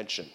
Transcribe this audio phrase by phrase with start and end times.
[0.00, 0.30] attention.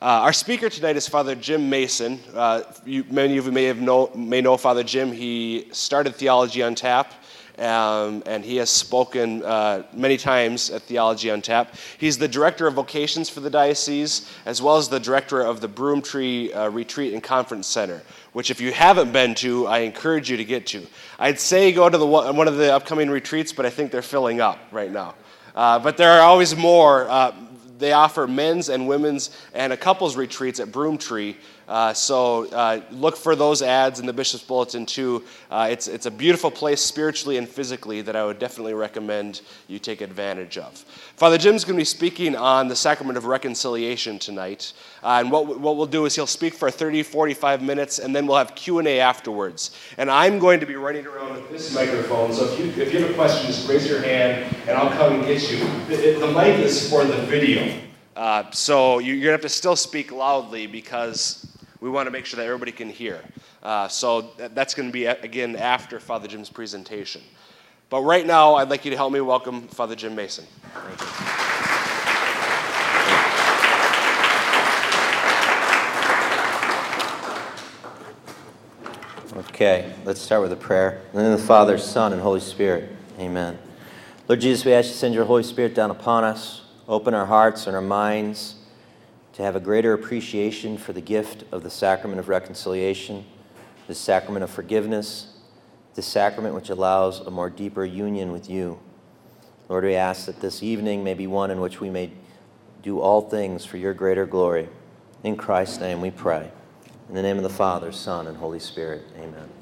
[0.00, 2.20] Uh, our speaker tonight is Father Jim Mason.
[2.32, 5.10] Uh, you, many of you may, have know, may know Father Jim.
[5.10, 7.12] He started Theology on Tap,
[7.58, 11.74] um, and he has spoken uh, many times at Theology on Tap.
[11.98, 15.68] He's the director of vocations for the diocese, as well as the director of the
[15.68, 18.00] Broomtree uh, Retreat and Conference Center,
[18.34, 20.86] which, if you haven't been to, I encourage you to get to.
[21.18, 24.40] I'd say go to the, one of the upcoming retreats, but I think they're filling
[24.40, 25.16] up right now.
[25.56, 27.32] Uh, but there are always more uh,
[27.78, 31.36] they offer men's and women's and a couples retreats at Broomtree.
[31.68, 35.22] Uh, so uh, look for those ads in the Bishop's Bulletin too.
[35.50, 39.78] Uh, it's, it's a beautiful place spiritually and physically that I would definitely recommend you
[39.78, 40.78] take advantage of.
[41.16, 44.72] Father Jim's going to be speaking on the sacrament of reconciliation tonight.
[45.02, 48.26] Uh, and what, what we'll do is he'll speak for 30, 45 minutes, and then
[48.26, 49.76] we'll have Q&A afterwards.
[49.98, 53.00] And I'm going to be running around with this microphone, so if you, if you
[53.00, 55.58] have a question, just raise your hand, and I'll come and get you.
[55.88, 57.78] The, the mic is for the video.
[58.16, 61.46] Uh, so you're going to have to still speak loudly because
[61.80, 63.20] we want to make sure that everybody can hear.
[63.62, 67.22] Uh, so that's going to be, again, after Father Jim's presentation.
[67.90, 70.44] But right now, I'd like you to help me welcome Father Jim Mason.
[70.74, 71.06] Thank you.
[79.50, 81.00] Okay, let's start with a prayer.
[81.12, 82.90] In the name of the Father, Son, and Holy Spirit.
[83.20, 83.58] Amen.
[84.26, 87.26] Lord Jesus, we ask you to send your Holy Spirit down upon us, open our
[87.26, 88.56] hearts and our minds
[89.38, 93.24] to have a greater appreciation for the gift of the sacrament of reconciliation,
[93.86, 95.38] the sacrament of forgiveness,
[95.94, 98.80] the sacrament which allows a more deeper union with you.
[99.68, 102.10] Lord, we ask that this evening may be one in which we may
[102.82, 104.68] do all things for your greater glory.
[105.22, 106.50] In Christ's name we pray.
[107.08, 109.04] In the name of the Father, Son, and Holy Spirit.
[109.16, 109.57] Amen.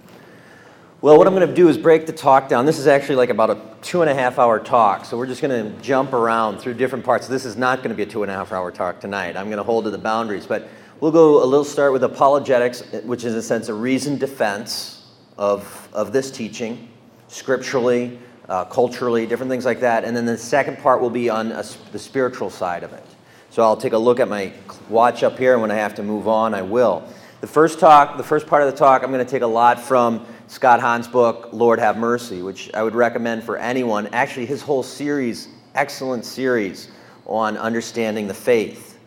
[1.02, 2.64] Well, what I'm going to do is break the talk down.
[2.64, 5.42] This is actually like about a two and a half hour talk, so we're just
[5.42, 7.28] going to jump around through different parts.
[7.28, 9.36] This is not going to be a two and a half hour talk tonight.
[9.36, 10.70] I'm going to hold to the boundaries, but
[11.00, 15.04] we'll go a little start with apologetics, which is in a sense a reasoned defense
[15.36, 16.88] of, of this teaching,
[17.28, 18.18] scripturally,
[18.48, 20.02] uh, culturally, different things like that.
[20.02, 21.62] And then the second part will be on a,
[21.92, 23.04] the spiritual side of it.
[23.50, 24.50] So I'll take a look at my
[24.88, 27.06] watch up here, and when I have to move on, I will.
[27.42, 29.78] The first talk, the first part of the talk, I'm going to take a lot
[29.78, 34.06] from Scott Hahn's book, Lord Have Mercy, which I would recommend for anyone.
[34.08, 36.88] Actually, his whole series, excellent series
[37.26, 38.98] on understanding the faith.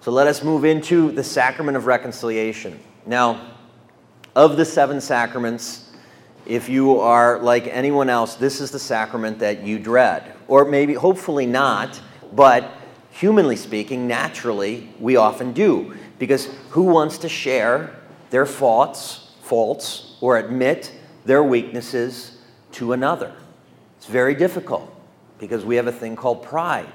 [0.00, 2.78] So let us move into the sacrament of reconciliation.
[3.06, 3.54] Now,
[4.34, 5.90] of the seven sacraments,
[6.44, 10.34] if you are like anyone else, this is the sacrament that you dread.
[10.46, 12.00] Or maybe, hopefully not,
[12.32, 12.70] but
[13.10, 15.96] humanly speaking, naturally, we often do.
[16.18, 17.98] Because who wants to share
[18.28, 20.92] their faults, faults, or admit
[21.24, 22.38] their weaknesses
[22.72, 23.32] to another?
[23.96, 24.92] It's very difficult
[25.38, 26.88] because we have a thing called pride.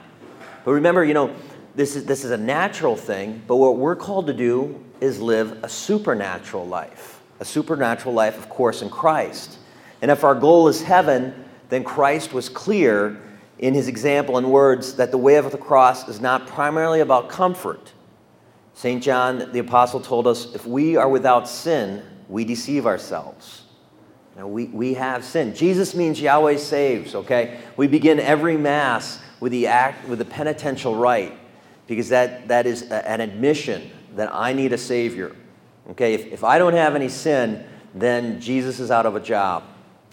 [0.64, 1.34] But remember, you know,
[1.76, 5.64] this is, this is a natural thing, but what we're called to do is live
[5.64, 7.22] a supernatural life.
[7.40, 9.58] A supernatural life, of course, in Christ.
[10.02, 13.20] And if our goal is heaven, then Christ was clear
[13.59, 17.30] in his example and words that the way of the cross is not primarily about
[17.30, 17.94] comfort,
[18.74, 19.03] St.
[19.03, 23.64] John the Apostle told us if we are without sin, we deceive ourselves.
[24.36, 25.53] We, we have sin.
[25.53, 27.59] Jesus means Yahweh saves, okay?
[27.78, 31.38] We begin every Mass with the act, with the penitential rite,
[31.86, 35.36] because that, that is a, an admission that I need a Savior.
[35.91, 39.64] Okay, if, if I don't have any sin, then Jesus is out of a job.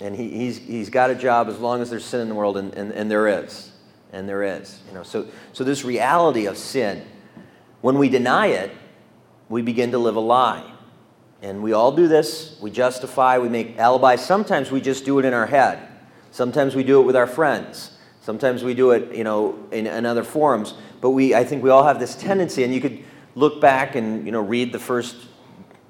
[0.00, 2.56] And he, he's, he's got a job as long as there's sin in the world,
[2.56, 3.70] and, and, and there is.
[4.12, 4.80] And there is.
[4.88, 7.02] You know, so, so this reality of sin
[7.80, 8.72] when we deny it,
[9.48, 10.68] we begin to live a lie.
[11.42, 12.58] And we all do this.
[12.60, 14.24] We justify, we make alibis.
[14.24, 15.78] Sometimes we just do it in our head.
[16.30, 17.92] Sometimes we do it with our friends.
[18.20, 20.74] Sometimes we do it, you know, in, in other forums.
[21.00, 23.02] But we, I think we all have this tendency, and you could
[23.34, 25.16] look back and, you know, read the first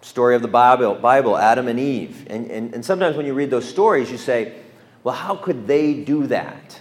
[0.03, 2.27] story of the Bible, Bible Adam and Eve.
[2.29, 4.55] And, and, and sometimes when you read those stories, you say,
[5.03, 6.81] well, how could they do that?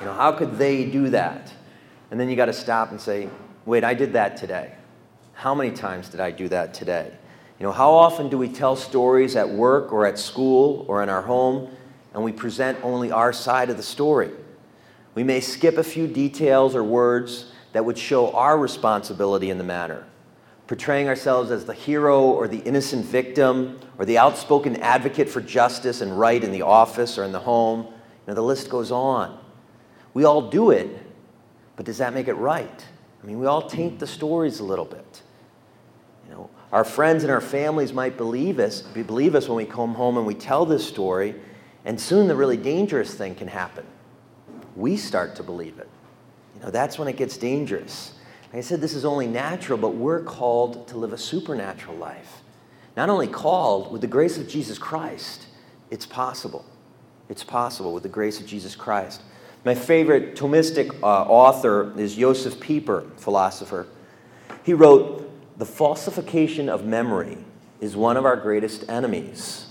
[0.00, 1.52] You know, how could they do that?
[2.10, 3.28] And then you got to stop and say,
[3.64, 4.74] Wait, I did that today.
[5.34, 7.12] How many times did I do that today?
[7.62, 11.08] You know, how often do we tell stories at work or at school or in
[11.08, 11.70] our home
[12.12, 14.32] and we present only our side of the story?
[15.14, 19.64] We may skip a few details or words that would show our responsibility in the
[19.64, 20.04] matter,
[20.66, 26.00] portraying ourselves as the hero or the innocent victim or the outspoken advocate for justice
[26.00, 27.84] and right in the office or in the home.
[27.84, 27.92] You
[28.26, 29.38] know, the list goes on.
[30.14, 30.90] We all do it,
[31.76, 32.86] but does that make it right?
[33.22, 35.21] I mean, we all taint the stories a little bit.
[36.72, 40.26] Our friends and our families might believe us, believe us when we come home and
[40.26, 41.34] we tell this story,
[41.84, 43.84] and soon the really dangerous thing can happen.
[44.74, 45.88] We start to believe it.
[46.56, 48.14] You know, that's when it gets dangerous.
[48.52, 52.40] Like I said, this is only natural, but we're called to live a supernatural life.
[52.96, 55.46] Not only called, with the grace of Jesus Christ,
[55.90, 56.64] it's possible.
[57.28, 59.22] It's possible with the grace of Jesus Christ.
[59.64, 63.86] My favorite Thomistic uh, author is Josef Pieper, philosopher.
[64.64, 65.21] He wrote,
[65.62, 67.38] The falsification of memory
[67.80, 69.66] is one of our greatest enemies.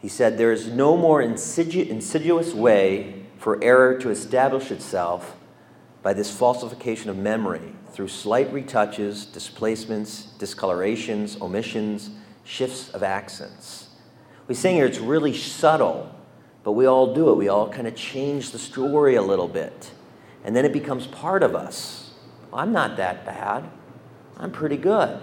[0.00, 5.36] He said, There is no more insidious, insidious way for error to establish itself
[6.02, 12.10] by this falsification of memory through slight retouches, displacements, discolorations, omissions,
[12.42, 13.90] shifts of accents.
[14.48, 16.12] We're saying here it's really subtle,
[16.64, 17.36] but we all do it.
[17.36, 19.92] We all kind of change the story a little bit.
[20.42, 22.10] And then it becomes part of us.
[22.52, 23.70] I'm not that bad.
[24.36, 25.18] I'm pretty good.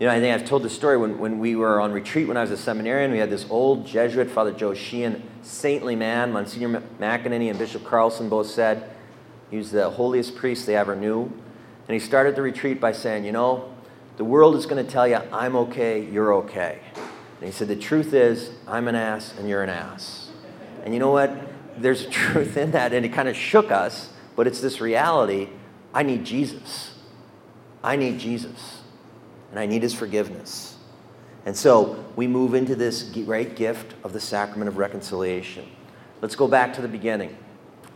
[0.00, 2.36] You know, I think I've told the story when, when we were on retreat when
[2.36, 3.10] I was a seminarian.
[3.10, 6.32] We had this old Jesuit, Father Joe Sheehan, saintly man.
[6.32, 8.90] Monsignor McEnany and Bishop Carlson both said
[9.50, 11.24] he was the holiest priest they ever knew.
[11.88, 13.74] And he started the retreat by saying, You know,
[14.18, 16.78] the world is going to tell you, I'm okay, you're okay.
[16.94, 20.30] And he said, The truth is, I'm an ass and you're an ass.
[20.84, 21.36] And you know what?
[21.76, 22.92] There's a truth in that.
[22.92, 25.48] And it kind of shook us, but it's this reality
[25.92, 26.94] I need Jesus.
[27.82, 28.82] I need Jesus
[29.50, 30.76] and I need his forgiveness.
[31.46, 35.66] And so we move into this great gift of the sacrament of reconciliation.
[36.20, 37.36] Let's go back to the beginning.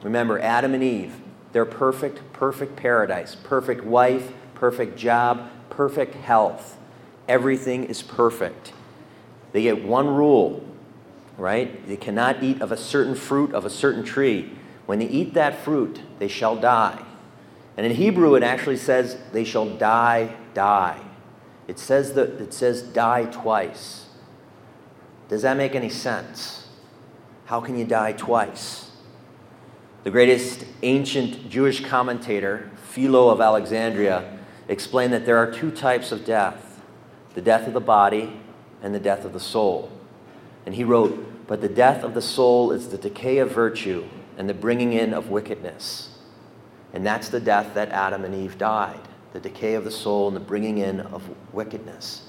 [0.03, 1.15] Remember, Adam and Eve,
[1.53, 6.79] they're perfect, perfect paradise, perfect wife, perfect job, perfect health.
[7.29, 8.73] Everything is perfect.
[9.53, 10.65] They get one rule,
[11.37, 11.87] right?
[11.87, 14.51] They cannot eat of a certain fruit of a certain tree.
[14.87, 17.05] When they eat that fruit, they shall die.
[17.77, 21.01] And in Hebrew, it actually says, they shall die, die.
[21.69, 24.07] It says that it says die twice.
[25.29, 26.69] Does that make any sense?
[27.47, 28.91] How can you die twice?
[30.05, 34.39] The greatest ancient Jewish commentator, Philo of Alexandria,
[34.69, 36.69] explained that there are two types of death
[37.35, 38.39] the death of the body
[38.83, 39.91] and the death of the soul.
[40.67, 44.05] And he wrote, But the death of the soul is the decay of virtue
[44.37, 46.11] and the bringing in of wickedness.
[46.93, 49.01] And that's the death that Adam and Eve died
[49.33, 51.23] the decay of the soul and the bringing in of
[51.55, 52.23] wickedness.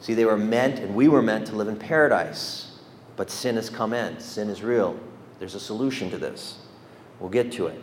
[0.00, 2.72] See, they were meant, and we were meant to live in paradise,
[3.16, 4.18] but sin has come in.
[4.20, 4.98] Sin is real.
[5.38, 6.58] There's a solution to this.
[7.20, 7.82] We'll get to it.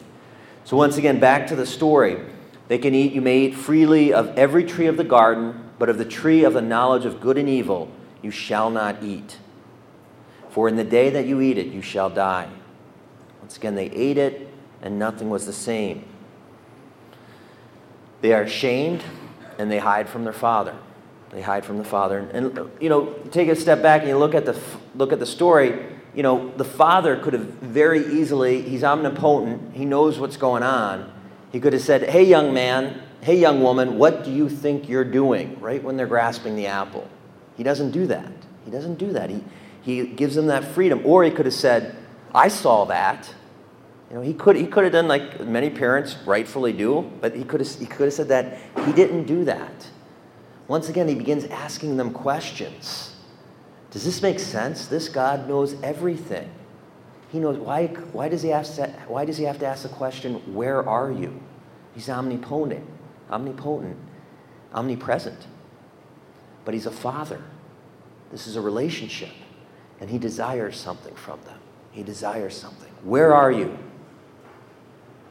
[0.66, 2.20] So, once again, back to the story.
[2.68, 5.98] They can eat, you may eat freely of every tree of the garden, but of
[5.98, 7.92] the tree of the knowledge of good and evil
[8.22, 9.38] you shall not eat.
[10.50, 12.50] For in the day that you eat it, you shall die.
[13.42, 14.48] Once again, they ate it,
[14.82, 16.04] and nothing was the same.
[18.22, 19.04] They are ashamed
[19.58, 20.76] and they hide from their father.
[21.32, 22.20] They hide from the father.
[22.20, 24.60] And, and, you know, take a step back and you look at the
[24.96, 25.86] look at the story.
[26.16, 28.62] You know, the father could have very easily.
[28.64, 29.76] He's omnipotent.
[29.76, 31.14] He knows what's going on.
[31.52, 33.02] He could have said, "Hey, young man.
[33.22, 33.98] Hey, young woman.
[33.98, 37.08] What do you think you're doing?" Right when they're grasping the apple.
[37.56, 38.32] He doesn't do that.
[38.66, 39.30] He doesn't do that.
[39.30, 39.44] He
[39.82, 41.02] he gives them that freedom.
[41.06, 41.96] Or he could have said,
[42.34, 43.34] "I saw that.
[44.10, 47.44] You know, he could, he could have done like many parents rightfully do, but he
[47.44, 48.58] could, have, he could have said that.
[48.86, 49.88] He didn't do that.
[50.68, 53.16] Once again, he begins asking them questions.
[53.92, 54.88] Does this make sense?
[54.88, 56.50] This God knows everything.
[57.32, 59.90] He knows why, why, does he ask that, why does he have to ask the
[59.90, 61.42] question, Where are you?
[61.94, 62.86] He's omnipotent,
[63.30, 63.98] omnipotent,
[64.74, 65.48] omnipresent.
[66.66, 67.42] But he's a father.
[68.32, 69.30] This is a relationship.
[70.00, 71.60] And he desires something from them.
[71.92, 72.92] He desires something.
[73.04, 73.78] Where are you?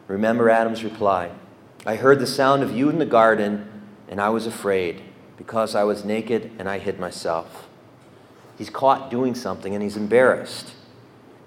[0.08, 1.30] Remember Adam's reply
[1.86, 3.70] I heard the sound of you in the garden,
[4.08, 5.02] and I was afraid
[5.36, 7.68] because I was naked and I hid myself.
[8.58, 10.72] He's caught doing something and he's embarrassed.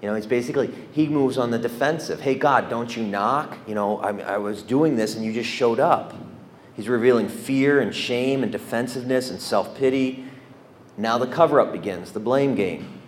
[0.00, 2.20] You know, he's basically, he moves on the defensive.
[2.20, 3.56] Hey, God, don't you knock?
[3.68, 6.14] You know, I, I was doing this and you just showed up.
[6.74, 10.24] He's revealing fear and shame and defensiveness and self pity.
[10.96, 13.00] Now the cover up begins, the blame game.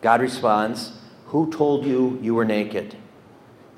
[0.00, 0.92] God responds,
[1.26, 2.96] Who told you you were naked?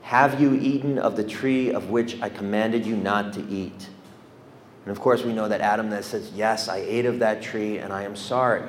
[0.07, 3.89] Have you eaten of the tree of which I commanded you not to eat?
[4.85, 7.79] And of course, we know that Adam that says, Yes, I ate of that tree
[7.79, 8.63] and I am sorry.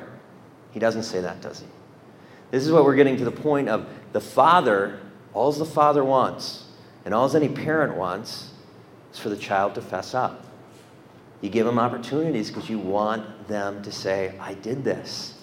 [0.72, 1.66] He doesn't say that, does he?
[2.50, 4.98] This is what we're getting to the point of the father,
[5.32, 6.64] all the father wants,
[7.04, 8.50] and all any parent wants,
[9.12, 10.44] is for the child to fess up.
[11.40, 15.40] You give them opportunities because you want them to say, I did this.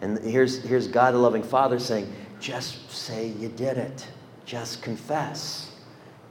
[0.00, 4.06] And here's, here's God, the loving Father, saying, just say you did it.
[4.46, 5.72] Just confess.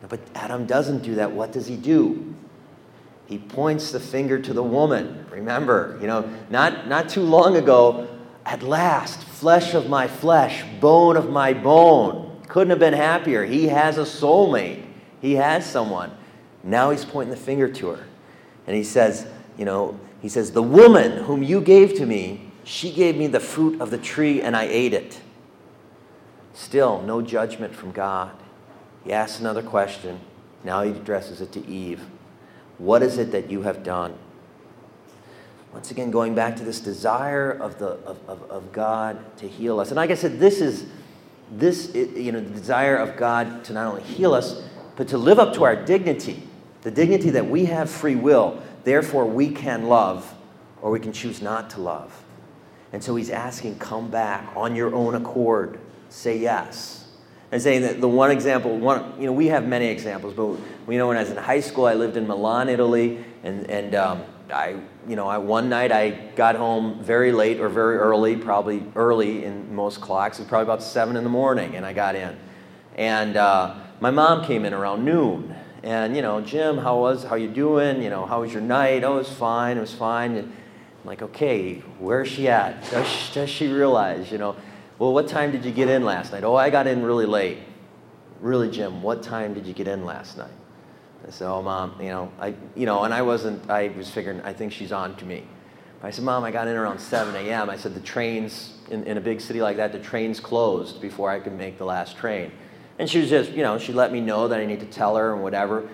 [0.07, 1.31] But Adam doesn't do that.
[1.31, 2.33] What does he do?
[3.27, 5.25] He points the finger to the woman.
[5.29, 8.07] Remember, you know, not, not too long ago,
[8.45, 12.39] at last, flesh of my flesh, bone of my bone.
[12.47, 13.43] Couldn't have been happier.
[13.43, 14.85] He has a soulmate,
[15.21, 16.11] he has someone.
[16.63, 18.05] Now he's pointing the finger to her.
[18.67, 22.91] And he says, you know, he says, The woman whom you gave to me, she
[22.91, 25.19] gave me the fruit of the tree and I ate it.
[26.55, 28.31] Still, no judgment from God.
[29.03, 30.21] He asks another question.
[30.63, 32.01] Now he addresses it to Eve.
[32.77, 34.17] What is it that you have done?
[35.73, 39.81] Once again, going back to this desire of, the, of, of, of God to heal
[39.81, 39.89] us.
[39.89, 40.85] And like I said, this is
[41.51, 44.63] this, you know, the desire of God to not only heal us,
[44.95, 46.41] but to live up to our dignity,
[46.81, 48.61] the dignity that we have free will.
[48.85, 50.33] Therefore, we can love
[50.81, 52.23] or we can choose not to love.
[52.93, 55.79] And so he's asking, come back on your own accord.
[56.15, 57.03] Say yes.
[57.51, 60.57] And saying that the one example, one, you know, we have many examples, but
[60.87, 63.95] we know when I was in high school, I lived in Milan, Italy, and, and
[63.95, 64.77] um, I,
[65.09, 69.43] you know, I, one night I got home very late or very early, probably early
[69.43, 70.39] in most clocks.
[70.39, 72.37] It was probably about seven in the morning, and I got in.
[72.95, 75.53] And uh, my mom came in around noon,
[75.83, 78.01] and you know, Jim, how was, how you doing?
[78.01, 79.03] You know, how was your night?
[79.03, 79.77] Oh, it was fine.
[79.77, 80.37] It was fine.
[80.37, 82.89] And I'm like, okay, where's she at?
[82.89, 84.31] Does she, does she realize?
[84.31, 84.55] You know,
[84.99, 86.43] well, what time did you get in last night?
[86.43, 87.59] Oh, I got in really late.
[88.39, 90.51] Really, Jim, what time did you get in last night?
[91.27, 93.69] I said, "Oh, mom, you know, I, you know," and I wasn't.
[93.69, 95.43] I was figuring, I think she's on to me.
[96.03, 99.17] I said, "Mom, I got in around 7 a.m." I said, "The trains in, in
[99.17, 102.51] a big city like that, the trains closed before I could make the last train."
[102.99, 105.15] And she was just, you know, she let me know that I need to tell
[105.17, 105.89] her and whatever.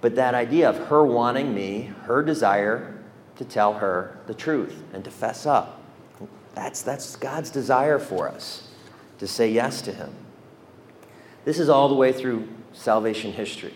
[0.00, 2.98] But that idea of her wanting me, her desire
[3.36, 5.79] to tell her the truth and to fess up,
[6.54, 8.68] that's, that's God's desire for us,
[9.18, 10.14] to say yes to Him.
[11.44, 13.74] This is all the way through salvation history.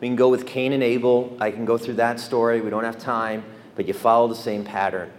[0.00, 1.36] We can go with Cain and Abel.
[1.40, 2.60] I can go through that story.
[2.60, 5.10] We don't have time, but you follow the same pattern.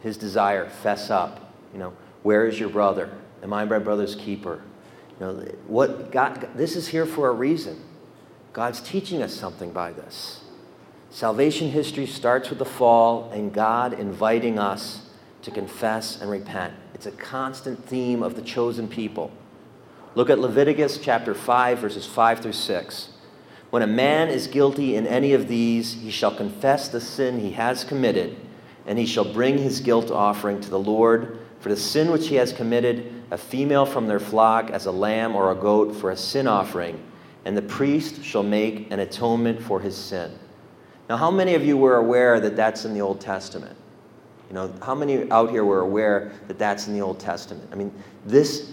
[0.00, 1.52] His desire, fess up.
[1.72, 1.92] You know,
[2.22, 3.10] where is your brother?
[3.42, 4.62] Am I my brother's keeper?
[5.20, 5.32] You know,
[5.66, 7.80] what God, this is here for a reason.
[8.52, 10.40] God's teaching us something by this.
[11.10, 15.03] Salvation history starts with the fall and God inviting us
[15.44, 16.74] to confess and repent.
[16.94, 19.30] It's a constant theme of the chosen people.
[20.14, 23.10] Look at Leviticus chapter 5, verses 5 through 6.
[23.70, 27.50] When a man is guilty in any of these, he shall confess the sin he
[27.52, 28.36] has committed,
[28.86, 32.36] and he shall bring his guilt offering to the Lord for the sin which he
[32.36, 36.16] has committed, a female from their flock as a lamb or a goat for a
[36.16, 37.02] sin offering,
[37.44, 40.30] and the priest shall make an atonement for his sin.
[41.08, 43.76] Now, how many of you were aware that that's in the Old Testament?
[44.48, 47.68] You know, how many out here were aware that that's in the Old Testament?
[47.72, 47.92] I mean,
[48.26, 48.72] this,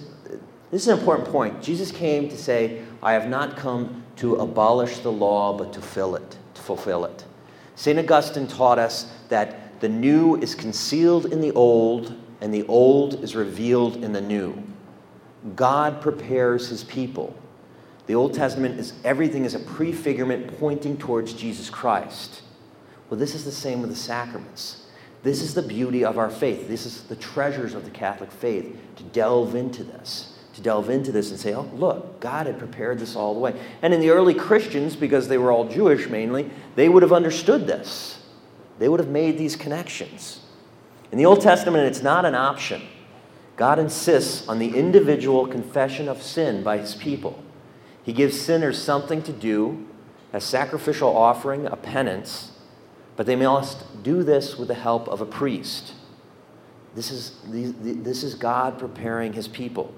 [0.69, 1.61] this is an important point.
[1.61, 6.15] Jesus came to say, I have not come to abolish the law, but to fill
[6.15, 7.25] it, to fulfill it.
[7.75, 7.97] St.
[7.97, 13.35] Augustine taught us that the new is concealed in the old, and the old is
[13.35, 14.61] revealed in the new.
[15.55, 17.35] God prepares his people.
[18.05, 22.41] The Old Testament is everything is a prefigurement pointing towards Jesus Christ.
[23.09, 24.85] Well, this is the same with the sacraments.
[25.23, 26.67] This is the beauty of our faith.
[26.67, 31.11] This is the treasures of the Catholic faith to delve into this to delve into
[31.11, 33.55] this and say, oh, look, God had prepared this all the way.
[33.81, 37.67] And in the early Christians, because they were all Jewish mainly, they would have understood
[37.67, 38.21] this.
[38.79, 40.41] They would have made these connections.
[41.11, 42.81] In the Old Testament, it's not an option.
[43.55, 47.41] God insists on the individual confession of sin by his people.
[48.03, 49.87] He gives sinners something to do,
[50.33, 52.50] a sacrificial offering, a penance,
[53.15, 55.93] but they must do this with the help of a priest.
[56.95, 59.93] This is, this is God preparing his people.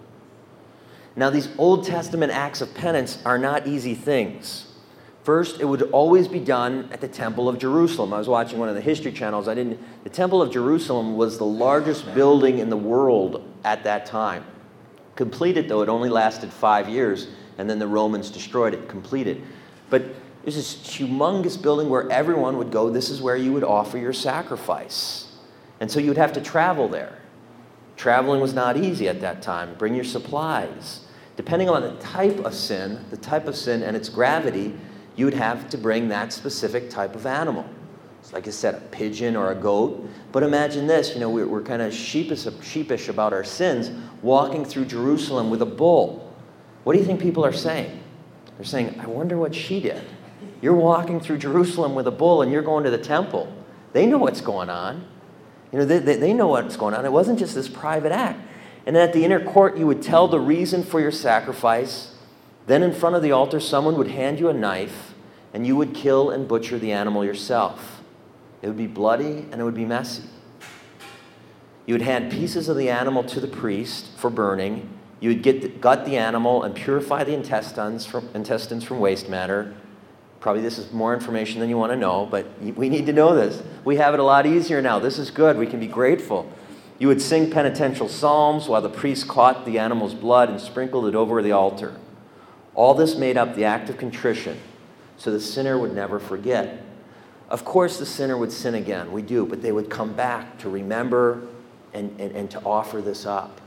[1.15, 4.67] Now, these Old Testament acts of penance are not easy things.
[5.23, 8.13] First, it would always be done at the Temple of Jerusalem.
[8.13, 9.47] I was watching one of the history channels.
[9.47, 9.79] I didn't.
[10.03, 14.43] The Temple of Jerusalem was the largest building in the world at that time.
[15.15, 17.27] Completed, though, it only lasted five years,
[17.57, 18.89] and then the Romans destroyed it.
[18.89, 19.43] Completed,
[19.89, 20.03] but
[20.45, 22.89] was this humongous building where everyone would go.
[22.89, 25.31] This is where you would offer your sacrifice,
[25.79, 27.19] and so you would have to travel there.
[27.95, 29.75] Traveling was not easy at that time.
[29.75, 31.01] Bring your supplies.
[31.35, 34.75] Depending on the type of sin, the type of sin and its gravity,
[35.15, 37.65] you would have to bring that specific type of animal.
[38.19, 40.07] It's like I said, a pigeon or a goat.
[40.31, 44.63] But imagine this you know, we're, we're kind of sheepish, sheepish about our sins, walking
[44.63, 46.33] through Jerusalem with a bull.
[46.83, 48.01] What do you think people are saying?
[48.57, 50.01] They're saying, I wonder what she did.
[50.63, 53.51] You're walking through Jerusalem with a bull and you're going to the temple.
[53.91, 55.05] They know what's going on.
[55.73, 57.03] You know, they, they, they know what's going on.
[57.05, 58.39] It wasn't just this private act.
[58.85, 62.15] And then at the inner court, you would tell the reason for your sacrifice.
[62.65, 65.13] Then in front of the altar, someone would hand you a knife,
[65.53, 68.01] and you would kill and butcher the animal yourself.
[68.61, 70.23] It would be bloody and it would be messy.
[71.85, 74.87] You would hand pieces of the animal to the priest for burning.
[75.19, 79.27] You would get the, gut the animal and purify the intestines from, intestines from waste
[79.27, 79.75] matter.
[80.43, 83.33] Probably this is more information than you want to know, but we need to know
[83.33, 83.63] this.
[83.85, 84.99] We have it a lot easier now.
[84.99, 85.57] This is good.
[85.57, 86.51] We can be grateful.
[86.99, 91.15] You would sing penitential psalms while the priest caught the animal's blood and sprinkled it
[91.15, 91.95] over the altar.
[92.75, 94.59] All this made up the act of contrition
[95.15, 96.83] so the sinner would never forget.
[97.49, 99.13] Of course, the sinner would sin again.
[99.13, 101.47] We do, but they would come back to remember
[101.93, 103.61] and, and, and to offer this up.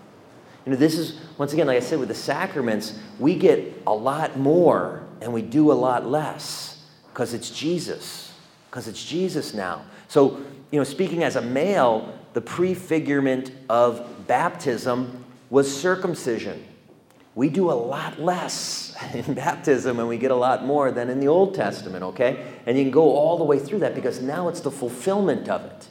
[0.67, 3.95] You know, this is, once again, like I said, with the sacraments, we get a
[3.95, 8.33] lot more and we do a lot less because it's Jesus.
[8.71, 9.83] Because it's Jesus now.
[10.09, 10.39] So,
[10.71, 16.65] you know, speaking as a male, the prefigurement of baptism was circumcision.
[17.35, 21.21] We do a lot less in baptism and we get a lot more than in
[21.21, 22.45] the Old Testament, okay?
[22.67, 25.65] And you can go all the way through that because now it's the fulfillment of
[25.65, 25.89] it.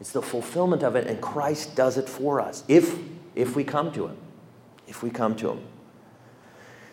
[0.00, 2.98] It's the fulfillment of it, and Christ does it for us if,
[3.34, 4.16] if we come to Him.
[4.86, 5.60] If we come to Him.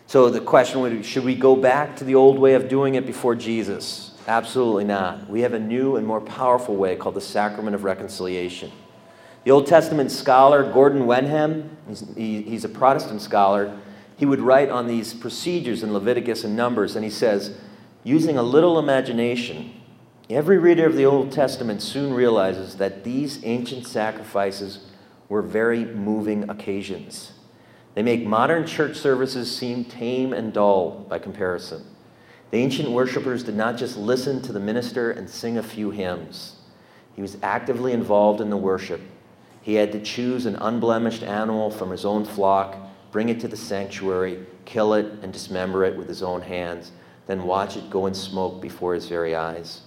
[0.06, 2.94] So the question would be should we go back to the old way of doing
[2.94, 4.12] it before Jesus?
[4.26, 5.28] Absolutely not.
[5.28, 8.72] We have a new and more powerful way called the sacrament of reconciliation.
[9.44, 13.78] The Old Testament scholar Gordon Wenham, he's, he, he's a Protestant scholar,
[14.16, 17.58] he would write on these procedures in Leviticus and Numbers, and he says,
[18.04, 19.74] using a little imagination,
[20.30, 24.86] every reader of the Old Testament soon realizes that these ancient sacrifices
[25.28, 27.32] were very moving occasions.
[27.94, 31.84] They make modern church services seem tame and dull by comparison.
[32.50, 36.56] The ancient worshippers did not just listen to the minister and sing a few hymns.
[37.14, 39.00] He was actively involved in the worship.
[39.62, 42.76] He had to choose an unblemished animal from his own flock,
[43.12, 46.90] bring it to the sanctuary, kill it, and dismember it with his own hands,
[47.26, 49.82] then watch it go in smoke before his very eyes.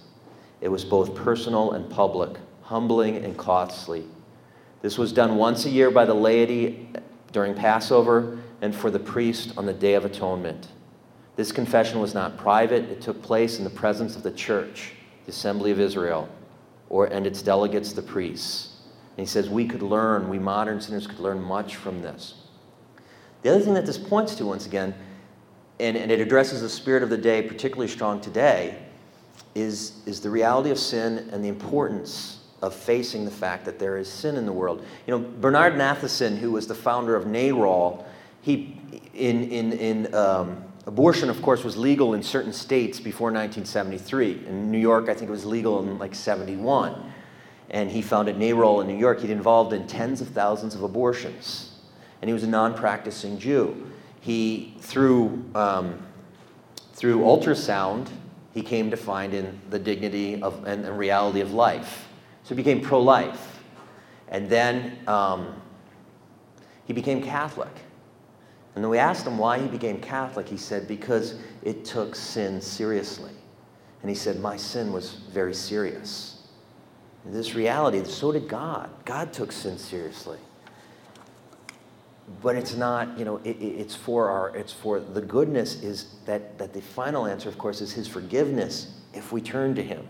[0.60, 4.04] It was both personal and public, humbling and costly.
[4.82, 6.88] This was done once a year by the laity
[7.32, 10.68] during Passover and for the priest on the Day of Atonement.
[11.36, 14.92] This confession was not private, it took place in the presence of the church,
[15.24, 16.28] the Assembly of Israel,
[16.88, 18.80] or, and its delegates, the priests.
[19.16, 22.34] And he says we could learn, we modern sinners could learn much from this.
[23.42, 24.94] The other thing that this points to, once again,
[25.78, 28.76] and, and it addresses the spirit of the day particularly strong today,
[29.54, 33.96] is, is the reality of sin and the importance of facing the fact that there
[33.96, 34.84] is sin in the world.
[35.06, 38.04] You know, Bernard Nathanson, who was the founder of NARAL,
[38.42, 38.80] he,
[39.14, 44.46] in, in, in um, abortion, of course, was legal in certain states before 1973.
[44.46, 47.12] In New York, I think it was legal in like 71.
[47.70, 49.20] And he founded NARAL in New York.
[49.20, 51.72] He'd involved in tens of thousands of abortions.
[52.20, 53.90] And he was a non practicing Jew.
[54.20, 55.98] He, through, um,
[56.94, 58.08] through ultrasound,
[58.52, 62.07] he came to find in the dignity of, and the reality of life.
[62.48, 63.60] So he became pro life.
[64.28, 65.60] And then um,
[66.86, 67.68] he became Catholic.
[68.74, 70.48] And then we asked him why he became Catholic.
[70.48, 73.32] He said, because it took sin seriously.
[74.00, 76.46] And he said, my sin was very serious.
[77.26, 78.88] And this reality, so did God.
[79.04, 80.38] God took sin seriously.
[82.40, 86.56] But it's not, you know, it, it's for our, it's for the goodness is that,
[86.56, 90.08] that the final answer, of course, is his forgiveness if we turn to him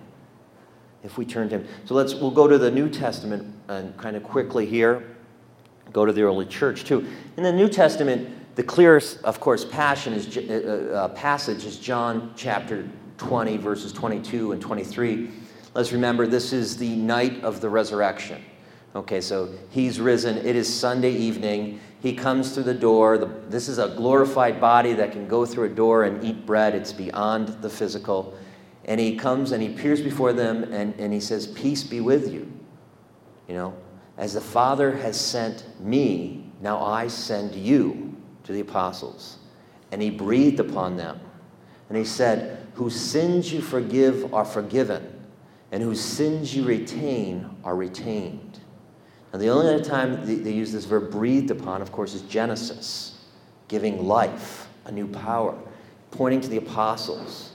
[1.02, 1.68] if we turn to him.
[1.84, 5.16] So let's we'll go to the New Testament and kind of quickly here
[5.92, 7.06] go to the early church too.
[7.37, 11.78] In the New Testament, the clearest, of course, passion is uh, uh, uh, passage is
[11.78, 15.30] John chapter 20 verses 22 and 23.
[15.74, 18.42] Let's remember this is the night of the resurrection.
[18.96, 20.38] Okay, so he's risen.
[20.38, 21.78] It is Sunday evening.
[22.00, 23.18] He comes through the door.
[23.18, 26.74] The, this is a glorified body that can go through a door and eat bread.
[26.74, 28.37] It's beyond the physical.
[28.88, 32.33] And he comes and he appears before them and, and he says, Peace be with
[32.33, 32.51] you.
[33.46, 33.74] You know,
[34.16, 39.37] as the Father has sent me, now I send you to the apostles.
[39.92, 41.20] And he breathed upon them.
[41.90, 45.20] And he said, Whose sins you forgive are forgiven,
[45.70, 48.61] and whose sins you retain are retained.
[49.33, 52.22] Now, the only other time they, they use this verb breathed upon, of course, is
[52.22, 53.18] Genesis,
[53.68, 55.59] giving life, a new power,
[56.11, 57.53] pointing to the apostles.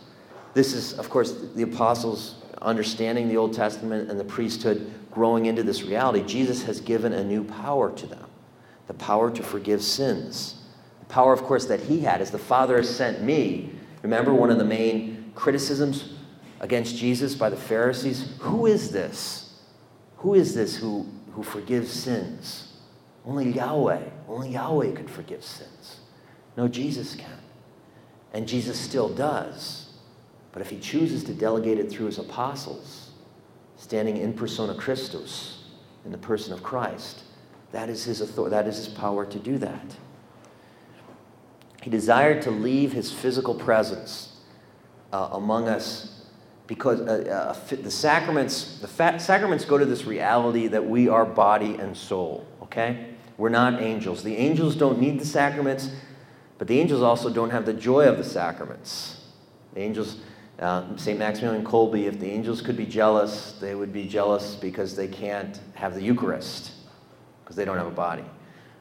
[0.53, 5.63] This is, of course, the apostles understanding the Old Testament and the priesthood growing into
[5.63, 6.23] this reality.
[6.23, 8.25] Jesus has given a new power to them
[8.87, 10.55] the power to forgive sins.
[10.99, 13.71] The power, of course, that he had is the Father has sent me.
[14.01, 16.15] Remember one of the main criticisms
[16.59, 18.33] against Jesus by the Pharisees?
[18.39, 19.61] Who is this?
[20.17, 22.73] Who is this who, who forgives sins?
[23.25, 24.03] Only Yahweh.
[24.27, 25.99] Only Yahweh can forgive sins.
[26.57, 27.39] No, Jesus can.
[28.33, 29.92] And Jesus still does.
[30.53, 33.11] But if he chooses to delegate it through his apostles,
[33.75, 35.65] standing in persona Christus,
[36.05, 37.23] in the person of Christ,
[37.73, 39.97] that is his authority, that is his power to do that.
[41.81, 44.37] He desired to leave his physical presence,
[45.11, 46.13] uh, among us
[46.67, 51.25] because uh, uh, the sacraments, the fa- sacraments go to this reality that we are
[51.25, 53.09] body and soul, okay?
[53.37, 54.23] We're not angels.
[54.23, 55.89] The angels don't need the sacraments,
[56.57, 59.21] but the angels also don't have the joy of the sacraments.
[59.73, 60.17] The angels,
[60.63, 61.19] uh, St.
[61.19, 65.59] Maximilian Kolbe, if the angels could be jealous, they would be jealous because they can't
[65.75, 66.71] have the Eucharist,
[67.43, 68.23] because they don't have a body.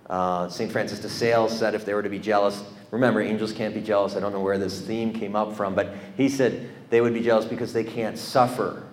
[0.09, 0.71] Uh, St.
[0.71, 4.16] Francis de Sales said if they were to be jealous, remember, angels can't be jealous.
[4.16, 7.23] I don't know where this theme came up from, but he said they would be
[7.23, 8.85] jealous because they can't suffer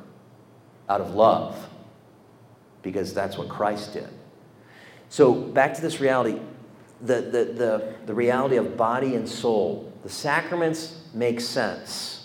[0.87, 1.69] out of love,
[2.81, 4.09] because that's what Christ did.
[5.09, 6.39] So, back to this reality
[7.01, 9.91] the, the, the, the reality of body and soul.
[10.03, 12.18] The sacraments make sense,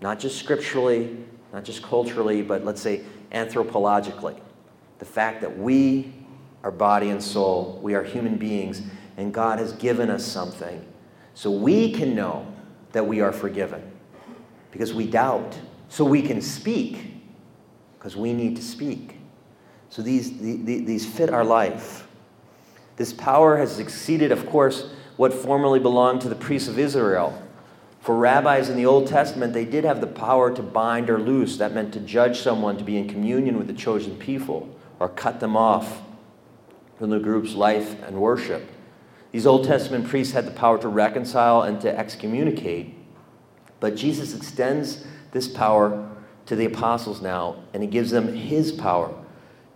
[0.00, 1.16] not just scripturally,
[1.52, 4.38] not just culturally, but let's say anthropologically.
[4.98, 6.12] The fact that we
[6.62, 8.82] are body and soul, we are human beings,
[9.16, 10.84] and God has given us something
[11.34, 12.46] so we can know
[12.92, 13.82] that we are forgiven
[14.72, 15.58] because we doubt,
[15.88, 17.14] so we can speak
[17.98, 19.16] because we need to speak.
[19.90, 22.06] So these, the, these fit our life.
[22.96, 27.40] This power has exceeded, of course, what formerly belonged to the priests of Israel.
[28.08, 31.58] For rabbis in the Old Testament, they did have the power to bind or loose.
[31.58, 35.40] That meant to judge someone to be in communion with the chosen people or cut
[35.40, 36.00] them off
[36.98, 38.66] from the group's life and worship.
[39.30, 42.94] These Old Testament priests had the power to reconcile and to excommunicate.
[43.78, 46.10] But Jesus extends this power
[46.46, 49.14] to the apostles now, and he gives them his power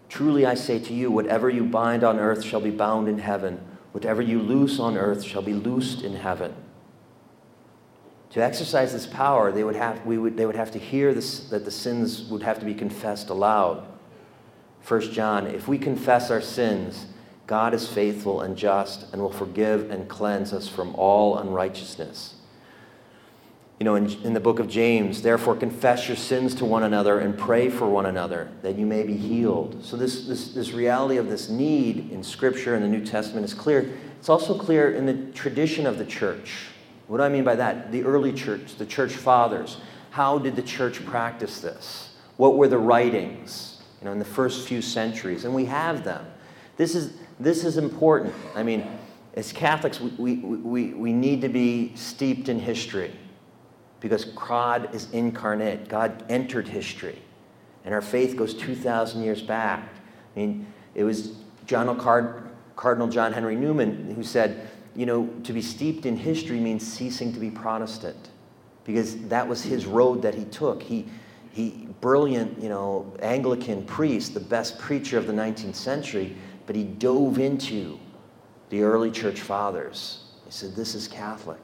[0.08, 3.60] Truly I say to you, whatever you bind on earth shall be bound in heaven,
[3.92, 6.54] whatever you loose on earth shall be loosed in heaven.
[8.32, 11.48] To exercise this power, they would have, we would, they would have to hear this,
[11.50, 13.86] that the sins would have to be confessed aloud.
[14.86, 17.06] 1 John, if we confess our sins,
[17.46, 22.34] God is faithful and just and will forgive and cleanse us from all unrighteousness
[23.82, 27.18] you know, in, in the book of James, therefore confess your sins to one another
[27.18, 29.84] and pray for one another that you may be healed.
[29.84, 33.52] So, this, this, this reality of this need in Scripture and the New Testament is
[33.52, 33.92] clear.
[34.20, 36.68] It's also clear in the tradition of the church.
[37.06, 37.92] What do I mean by that?
[37.92, 39.78] The early church, the church fathers.
[40.10, 42.14] How did the church practice this?
[42.36, 45.44] What were the writings, you know, in the first few centuries?
[45.44, 46.24] And we have them.
[46.76, 48.34] This is, this is important.
[48.54, 48.86] I mean,
[49.34, 53.12] as Catholics, we, we, we, we need to be steeped in history
[54.00, 55.88] because God is incarnate.
[55.88, 57.18] God entered history.
[57.84, 59.88] And our faith goes 2,000 years back.
[60.34, 61.36] I mean, it was
[61.66, 66.60] John Card- Cardinal John Henry Newman who said, you know, to be steeped in history
[66.60, 68.30] means ceasing to be Protestant
[68.84, 70.82] because that was his road that he took.
[70.82, 71.06] He,
[71.52, 76.84] he brilliant, you know, Anglican priest, the best preacher of the 19th century, but he
[76.84, 77.98] dove into
[78.70, 80.24] the early church fathers.
[80.44, 81.60] He said, This is Catholic.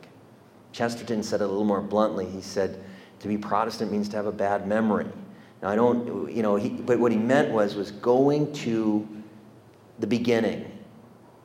[0.73, 2.27] Chesterton said it a little more bluntly.
[2.27, 2.83] He said,
[3.21, 5.07] to be Protestant means to have a bad memory.
[5.62, 9.07] Now, I don't, you know, he, but what he meant was, was going to
[9.99, 10.71] the beginning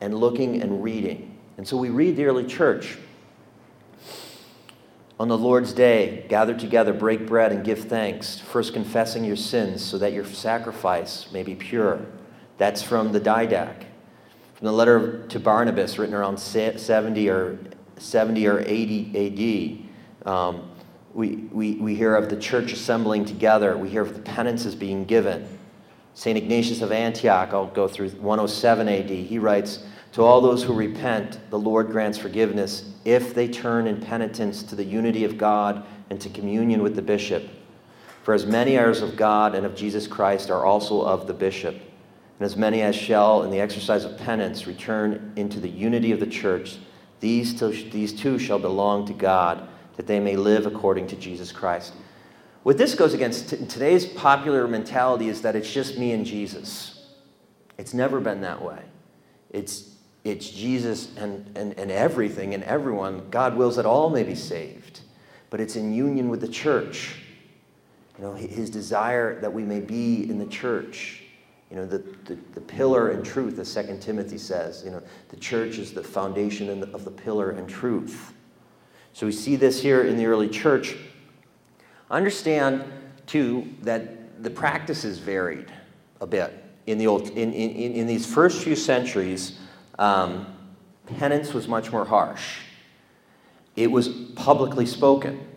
[0.01, 1.32] and looking and reading.
[1.63, 2.97] And so we read the early church.
[5.17, 9.81] On the Lord's day, gather together, break bread, and give thanks, first confessing your sins
[9.81, 12.05] so that your sacrifice may be pure.
[12.57, 13.85] That's from the Didache.
[14.55, 17.57] From the letter to Barnabas, written around 70 or
[17.95, 19.85] 70 or 80
[20.25, 20.69] AD, um,
[21.13, 23.77] we, we, we hear of the church assembling together.
[23.77, 25.47] We hear of the penances being given.
[26.13, 26.37] St.
[26.37, 29.79] Ignatius of Antioch, I'll go through 107 AD, he writes,
[30.13, 34.75] To all those who repent, the Lord grants forgiveness if they turn in penitence to
[34.75, 37.43] the unity of God and to communion with the bishop.
[38.23, 41.75] For as many as of God and of Jesus Christ are also of the bishop.
[41.75, 46.19] And as many as shall, in the exercise of penance, return into the unity of
[46.19, 46.77] the church
[47.23, 51.53] these two, these two shall belong to God, that they may live according to Jesus
[51.53, 51.93] Christ.
[52.63, 57.07] What this goes against t- today's popular mentality is that it's just me and Jesus.
[57.77, 58.81] It's never been that way.
[59.51, 59.92] It's,
[60.23, 63.29] it's Jesus and, and, and everything and everyone.
[63.29, 65.01] God wills that all may be saved,
[65.49, 67.15] but it's in union with the church.
[68.17, 71.23] You know, his desire that we may be in the church.
[71.69, 74.83] You know, the, the, the pillar and truth, as 2 Timothy says.
[74.85, 78.33] You know, the church is the foundation the, of the pillar and truth.
[79.11, 80.95] So we see this here in the early church.
[82.09, 82.83] Understand,
[83.25, 85.71] too, that the practices varied
[86.21, 86.63] a bit.
[86.85, 89.57] In, the old, in, in, in these first few centuries,
[89.99, 90.47] um,
[91.05, 92.59] penance was much more harsh.
[93.75, 95.47] It was publicly spoken.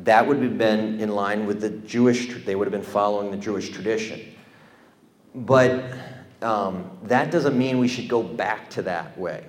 [0.00, 3.36] That would have been in line with the Jewish, they would have been following the
[3.36, 4.34] Jewish tradition.
[5.34, 5.84] But
[6.42, 9.46] um, that doesn't mean we should go back to that way.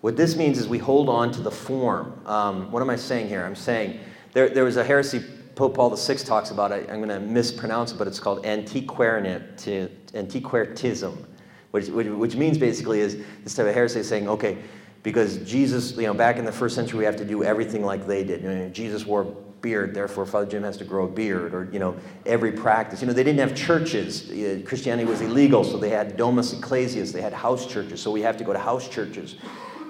[0.00, 2.20] What this means is we hold on to the form.
[2.26, 3.44] Um, what am I saying here?
[3.44, 4.00] I'm saying
[4.32, 5.22] There, there was a heresy
[5.54, 6.72] Pope Paul VI talks about.
[6.72, 11.26] I, am going to mispronounce it, but it's called antiquarianism,
[11.70, 14.58] which, which, which means basically is this type of heresy saying, okay,
[15.02, 18.06] because Jesus, you know, back in the first century, we have to do everything like
[18.06, 18.42] they did.
[18.42, 19.26] You know, Jesus wore a
[19.60, 23.00] beard, therefore Father Jim has to grow a beard, or you know, every practice.
[23.00, 24.30] You know, they didn't have churches.
[24.30, 28.20] Uh, Christianity was illegal, so they had domus ecclesias, they had house churches, so we
[28.22, 29.36] have to go to house churches.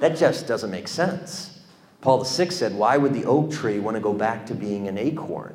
[0.01, 1.61] That just doesn't make sense.
[2.01, 4.97] Paul VI said, Why would the oak tree want to go back to being an
[4.97, 5.55] acorn?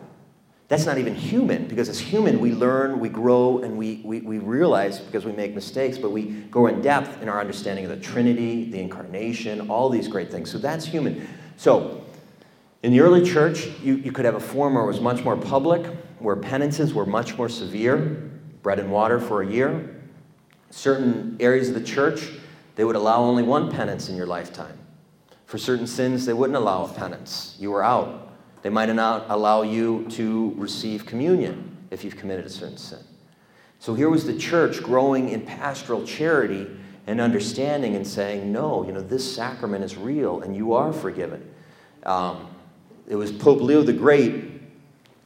[0.68, 4.40] That's not even human, because as human, we learn, we grow, and we, we, we
[4.40, 8.04] realize because we make mistakes, but we grow in depth in our understanding of the
[8.04, 10.50] Trinity, the incarnation, all these great things.
[10.50, 11.28] So that's human.
[11.58, 12.04] So,
[12.82, 15.38] in the early church, you, you could have a form where it was much more
[15.38, 15.86] public,
[16.20, 18.32] where penances were much more severe,
[18.64, 20.02] bread and water for a year.
[20.72, 22.30] Certain areas of the church,
[22.76, 24.78] they would allow only one penance in your lifetime.
[25.46, 27.56] For certain sins, they wouldn't allow a penance.
[27.60, 28.25] You were out.
[28.66, 32.98] They might not allow you to receive communion if you've committed a certain sin.
[33.78, 36.66] So here was the church growing in pastoral charity
[37.06, 41.48] and understanding and saying, no, you know, this sacrament is real and you are forgiven.
[42.08, 42.56] Um,
[43.08, 44.46] it was Pope Leo the Great.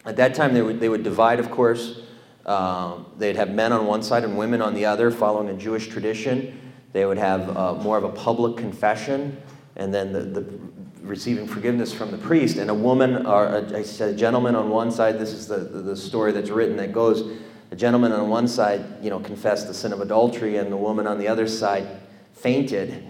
[0.03, 2.01] At that time, they would, they would divide, of course.
[2.45, 5.87] Um, they'd have men on one side and women on the other, following a Jewish
[5.87, 6.59] tradition.
[6.91, 9.41] They would have uh, more of a public confession,
[9.77, 10.41] and then the, the
[11.01, 15.17] receiving forgiveness from the priest, and a woman or a, a gentleman on one side.
[15.19, 17.37] This is the, the, story that's written that goes
[17.71, 21.07] a gentleman on one side, you know, confessed the sin of adultery, and the woman
[21.07, 21.87] on the other side
[22.33, 23.09] fainted,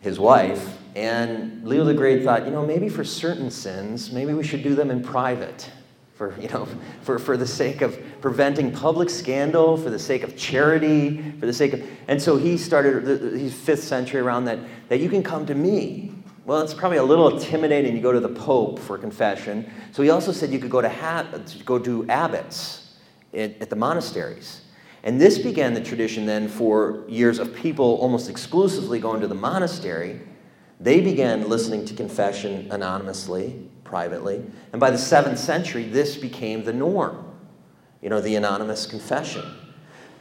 [0.00, 0.78] his wife.
[0.96, 4.74] And Leo the Great thought, you know, maybe for certain sins, maybe we should do
[4.74, 5.70] them in private.
[6.14, 6.66] For, you know,
[7.02, 11.52] for, for the sake of preventing public scandal, for the sake of charity, for the
[11.52, 11.88] sake of.
[12.08, 16.07] And so he started, he's fifth century around that, that you can come to me
[16.48, 19.70] well, it's probably a little intimidating to go to the Pope for confession.
[19.92, 21.26] So he also said you could go to, ha-
[21.66, 22.94] go to abbots
[23.34, 24.62] at, at the monasteries.
[25.02, 29.34] And this began the tradition then for years of people almost exclusively going to the
[29.34, 30.22] monastery.
[30.80, 34.42] They began listening to confession anonymously, privately.
[34.72, 37.26] And by the seventh century, this became the norm
[38.00, 39.44] you know, the anonymous confession.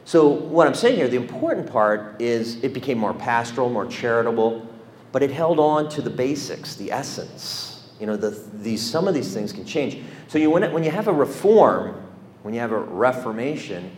[0.04, 4.68] So, what I'm saying here, the important part is it became more pastoral, more charitable,
[5.12, 7.90] but it held on to the basics, the essence.
[8.00, 10.04] You know, the, some of these things can change.
[10.28, 11.96] So you, when, it, when you have a reform,
[12.44, 13.96] when you have a reformation,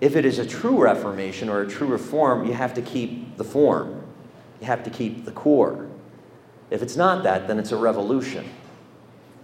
[0.00, 3.44] if it is a true reformation or a true reform, you have to keep the
[3.44, 4.04] form.
[4.60, 5.88] You have to keep the core.
[6.70, 8.48] If it's not that, then it's a revolution.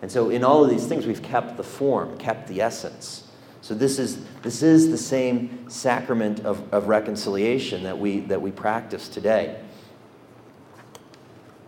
[0.02, 3.28] And so in all of these things, we've kept the form, kept the essence.
[3.60, 8.50] So this is, this is the same sacrament of, of reconciliation that we, that we
[8.50, 9.60] practice today.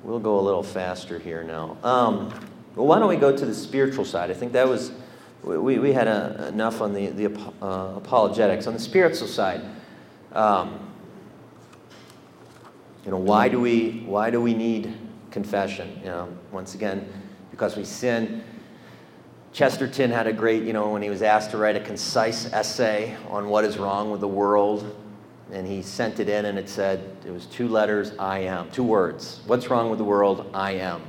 [0.03, 1.77] We'll go a little faster here now.
[1.83, 2.33] Um,
[2.75, 4.31] well, why don't we go to the spiritual side?
[4.31, 4.93] I think that was,
[5.43, 7.27] we, we had a, enough on the, the
[7.63, 8.67] uh, apologetics.
[8.67, 9.61] On the spiritual side,
[10.33, 10.91] um,
[13.05, 14.97] you know, why do we, why do we need
[15.31, 16.01] confession?
[16.01, 17.07] You know, once again,
[17.51, 18.43] because we sin.
[19.53, 23.17] Chesterton had a great, you know, when he was asked to write a concise essay
[23.29, 24.97] on what is wrong with the world,
[25.53, 28.71] and he sent it in and it said it was two letters i am.
[28.71, 29.41] Two words.
[29.47, 30.51] What's wrong with the world?
[30.55, 31.03] I am.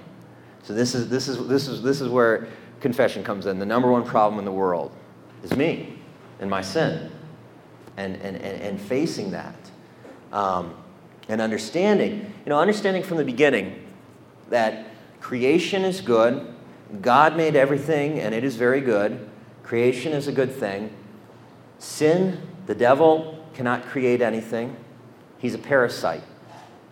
[0.63, 2.47] So this is this is this is this is where
[2.79, 3.59] confession comes in.
[3.59, 4.91] The number one problem in the world
[5.43, 5.97] is me
[6.39, 7.11] and my sin
[7.97, 9.55] and and and, and facing that.
[10.31, 10.75] Um,
[11.27, 13.87] and understanding you know understanding from the beginning
[14.49, 14.87] that
[15.19, 16.53] creation is good.
[17.01, 19.29] God made everything and it is very good.
[19.63, 20.93] Creation is a good thing.
[21.79, 24.75] Sin the devil cannot create anything.
[25.37, 26.23] He's a parasite.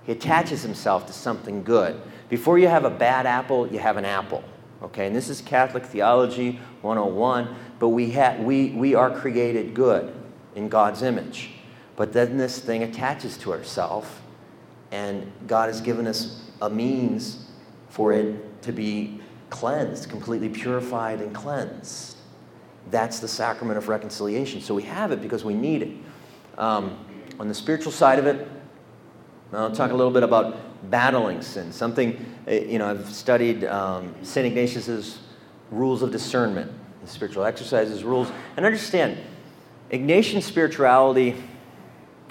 [0.03, 2.01] He attaches himself to something good.
[2.29, 4.43] Before you have a bad apple, you have an apple.
[4.81, 10.13] Okay, and this is Catholic Theology 101, but we, ha- we, we are created good
[10.55, 11.51] in God's image.
[11.95, 14.21] But then this thing attaches to ourself,
[14.91, 17.45] and God has given us a means
[17.89, 19.19] for it to be
[19.49, 22.15] cleansed, completely purified and cleansed.
[22.89, 24.61] That's the sacrament of reconciliation.
[24.61, 25.89] So we have it because we need it.
[26.59, 27.03] Um,
[27.39, 28.47] on the spiritual side of it,
[29.53, 30.57] I'll talk a little bit about
[30.91, 31.71] battling sin.
[31.71, 34.45] Something, eh, you know, I've studied um, St.
[34.45, 35.19] Ignatius's
[35.71, 39.17] rules of discernment, the spiritual exercises, rules, and understand
[39.91, 41.35] Ignatian spirituality,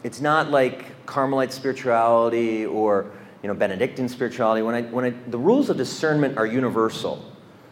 [0.04, 3.10] it's not like Carmelite spirituality or
[3.42, 4.62] you know, Benedictine spirituality.
[4.62, 7.24] When I, when I, the rules of discernment are universal.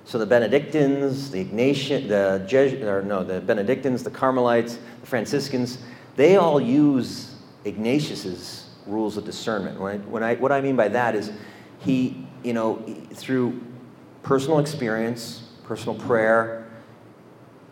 [0.04, 5.78] So the Benedictines, the Ignatian, the Jesu, or no, the Benedictines, the Carmelites, the Franciscans,
[6.16, 9.78] they all use Ignatius's rules of discernment.
[9.80, 11.30] When I, when I, what I mean by that is
[11.80, 12.76] he, you know,
[13.12, 13.60] through
[14.22, 16.66] personal experience, personal prayer,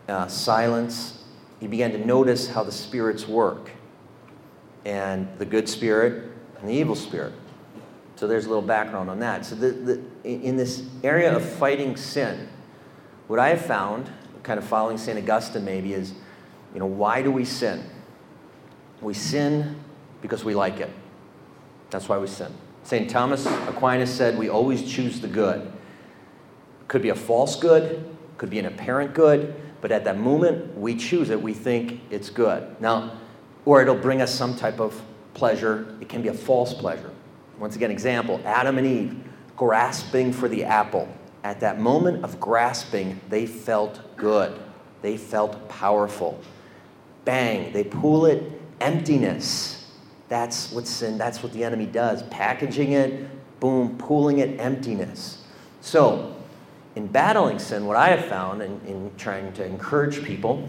[0.09, 1.23] uh, silence,
[1.61, 3.71] he began to notice how the spirits work
[4.85, 7.33] and the good spirit and the evil spirit.
[8.17, 9.47] So there's a little background on that.
[9.47, 12.49] So the, the, in this area of fighting sin,
[13.27, 14.11] what I have found,
[14.43, 15.19] kind of following St.
[15.19, 16.13] Augustine maybe, is,
[16.75, 17.83] you know, why do we sin?
[19.05, 19.77] We sin
[20.23, 20.91] because we like it.
[21.91, 22.53] That's why we sin.
[22.85, 23.09] St.
[23.09, 25.71] Thomas Aquinas said we always choose the good.
[26.89, 28.05] Could be a false good,
[28.39, 32.31] could be an apparent good, but at that moment we choose it, we think it's
[32.31, 32.81] good.
[32.81, 33.19] Now,
[33.67, 35.01] or it'll bring us some type of
[35.35, 35.95] pleasure.
[36.01, 37.11] It can be a false pleasure.
[37.59, 39.17] Once again, example Adam and Eve
[39.57, 41.09] grasping for the apple.
[41.43, 44.59] At that moment of grasping, they felt good.
[45.03, 46.41] They felt powerful.
[47.27, 48.43] Bang, they pull it,
[48.81, 49.91] emptiness.
[50.29, 52.23] That's what sin, that's what the enemy does.
[52.25, 55.43] Packaging it, boom, pooling it, emptiness.
[55.81, 56.35] So,
[56.97, 60.69] in battling sin, what I have found in, in trying to encourage people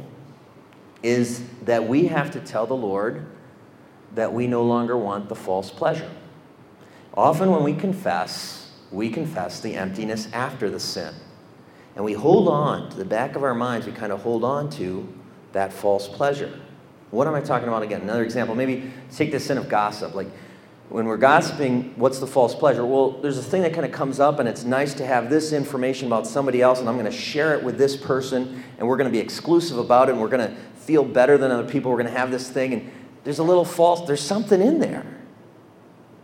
[1.03, 3.27] is that we have to tell the Lord
[4.15, 6.09] that we no longer want the false pleasure.
[7.13, 11.13] Often, when we confess, we confess the emptiness after the sin.
[11.95, 14.69] And we hold on to the back of our minds, we kind of hold on
[14.71, 15.07] to
[15.53, 16.59] that false pleasure.
[17.15, 18.01] What am I talking about again?
[18.01, 20.15] Another example, maybe take the sin of gossip.
[20.15, 20.27] Like
[20.89, 22.85] when we're gossiping, what's the false pleasure?
[22.85, 25.53] Well, there's a thing that kind of comes up, and it's nice to have this
[25.53, 28.97] information about somebody else, and I'm going to share it with this person, and we're
[28.97, 31.89] going to be exclusive about it, and we're going to feel better than other people.
[31.89, 32.91] We're going to have this thing, and
[33.23, 35.05] there's a little false, there's something in there.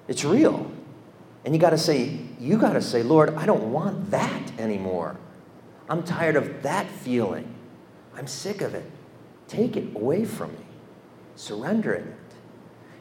[0.09, 0.69] It's real.
[1.45, 5.15] And you got to say, you got to say, Lord, I don't want that anymore.
[5.89, 7.55] I'm tired of that feeling.
[8.13, 8.85] I'm sick of it.
[9.47, 10.60] Take it away from me.
[11.41, 12.15] Surrendering it.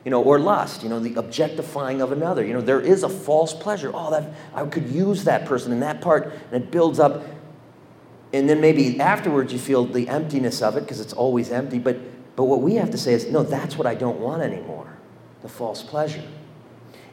[0.04, 2.42] You know, or lust, you know, the objectifying of another.
[2.42, 3.90] You know, there is a false pleasure.
[3.92, 7.22] Oh, that I could use that person in that part, and it builds up.
[8.32, 11.78] And then maybe afterwards you feel the emptiness of it because it's always empty.
[11.78, 11.98] But
[12.34, 14.96] but what we have to say is, no, that's what I don't want anymore.
[15.42, 16.24] The false pleasure.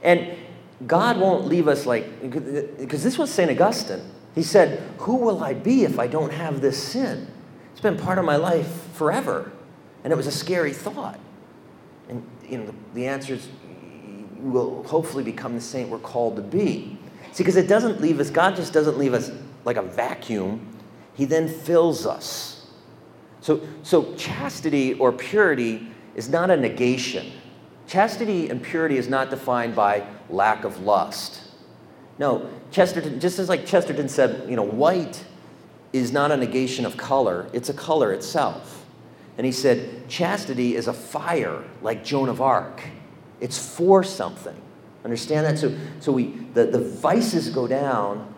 [0.01, 0.37] And
[0.85, 2.21] God won't leave us like,
[2.79, 3.51] because this was St.
[3.51, 4.01] Augustine.
[4.35, 7.27] He said, Who will I be if I don't have this sin?
[7.73, 9.51] It's been part of my life forever.
[10.07, 11.19] And it was a scary thought.
[12.07, 13.49] And you know, the, the answer is,
[14.37, 16.97] will hopefully become the saint we're called to be.
[17.33, 19.31] See, because it doesn't leave us, God just doesn't leave us
[19.65, 20.65] like a vacuum.
[21.13, 22.67] He then fills us.
[23.41, 27.29] So, so chastity or purity is not a negation.
[27.85, 31.41] Chastity and purity is not defined by lack of lust.
[32.17, 35.25] No, Chesterton, just as like Chesterton said, you know, white
[35.91, 38.85] is not a negation of color, it's a color itself.
[39.37, 42.81] And he said, chastity is a fire like Joan of Arc.
[43.39, 44.55] It's for something.
[45.03, 45.59] Understand that?
[45.59, 48.33] So, so we, the, the vices go down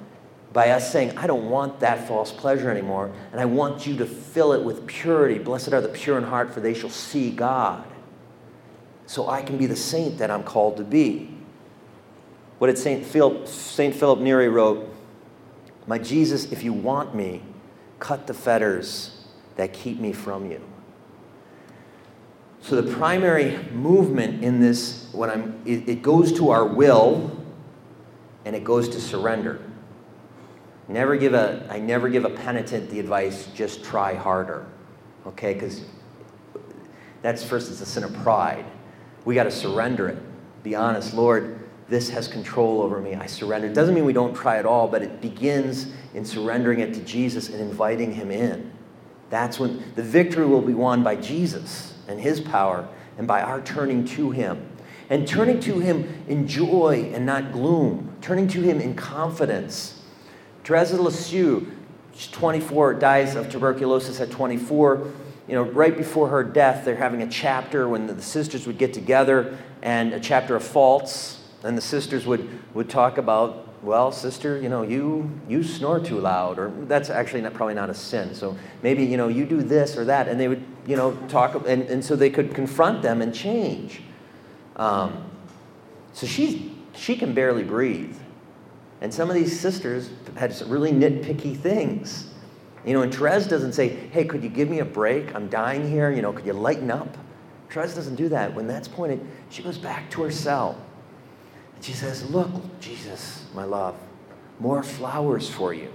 [0.51, 4.05] by us saying, I don't want that false pleasure anymore, and I want you to
[4.05, 5.39] fill it with purity.
[5.39, 7.85] Blessed are the pure in heart, for they shall see God.
[9.05, 11.33] So I can be the saint that I'm called to be.
[12.57, 13.05] What did St.
[13.05, 13.95] Philip, St.
[13.95, 14.93] Philip Neri wrote?
[15.87, 17.41] My Jesus, if you want me,
[17.99, 20.61] cut the fetters that keep me from you.
[22.61, 27.31] So the primary movement in this, when I'm, it, it goes to our will
[28.45, 29.61] and it goes to surrender.
[30.87, 34.65] Never give a, I never give a penitent the advice, just try harder.
[35.27, 35.83] Okay, because
[37.21, 38.65] that's first, it's a sin of pride.
[39.25, 40.17] We got to surrender it.
[40.63, 43.15] Be honest, Lord, this has control over me.
[43.15, 43.67] I surrender.
[43.67, 47.01] It doesn't mean we don't try at all, but it begins in surrendering it to
[47.01, 48.71] Jesus and inviting Him in.
[49.29, 52.85] That's when the victory will be won by Jesus and His power
[53.17, 54.67] and by our turning to Him.
[55.09, 60.01] And turning to Him in joy and not gloom, turning to Him in confidence.
[60.65, 61.71] Teresa Lisieux,
[62.31, 65.11] 24, dies of tuberculosis at 24
[65.49, 68.93] you know, right before her death, they're having a chapter when the sisters would get
[68.93, 74.59] together and a chapter of faults and the sisters would, would talk about, well, sister,
[74.59, 78.33] you know, you, you snore too loud, or that's actually not, probably not a sin.
[78.35, 80.27] So maybe, you know, you do this or that.
[80.27, 84.01] And they would, you know, talk, and, and so they could confront them and change.
[84.75, 85.29] Um,
[86.13, 88.17] so she, she can barely breathe.
[89.01, 92.33] And some of these sisters had some really nitpicky things.
[92.85, 95.33] You know, and Therese doesn't say, hey, could you give me a break?
[95.35, 96.11] I'm dying here.
[96.11, 97.17] You know, could you lighten up?
[97.69, 98.53] Therese doesn't do that.
[98.53, 100.77] When that's pointed, she goes back to her cell
[101.79, 102.49] and she says, Look,
[102.81, 103.95] Jesus, my love,
[104.59, 105.89] more flowers for you,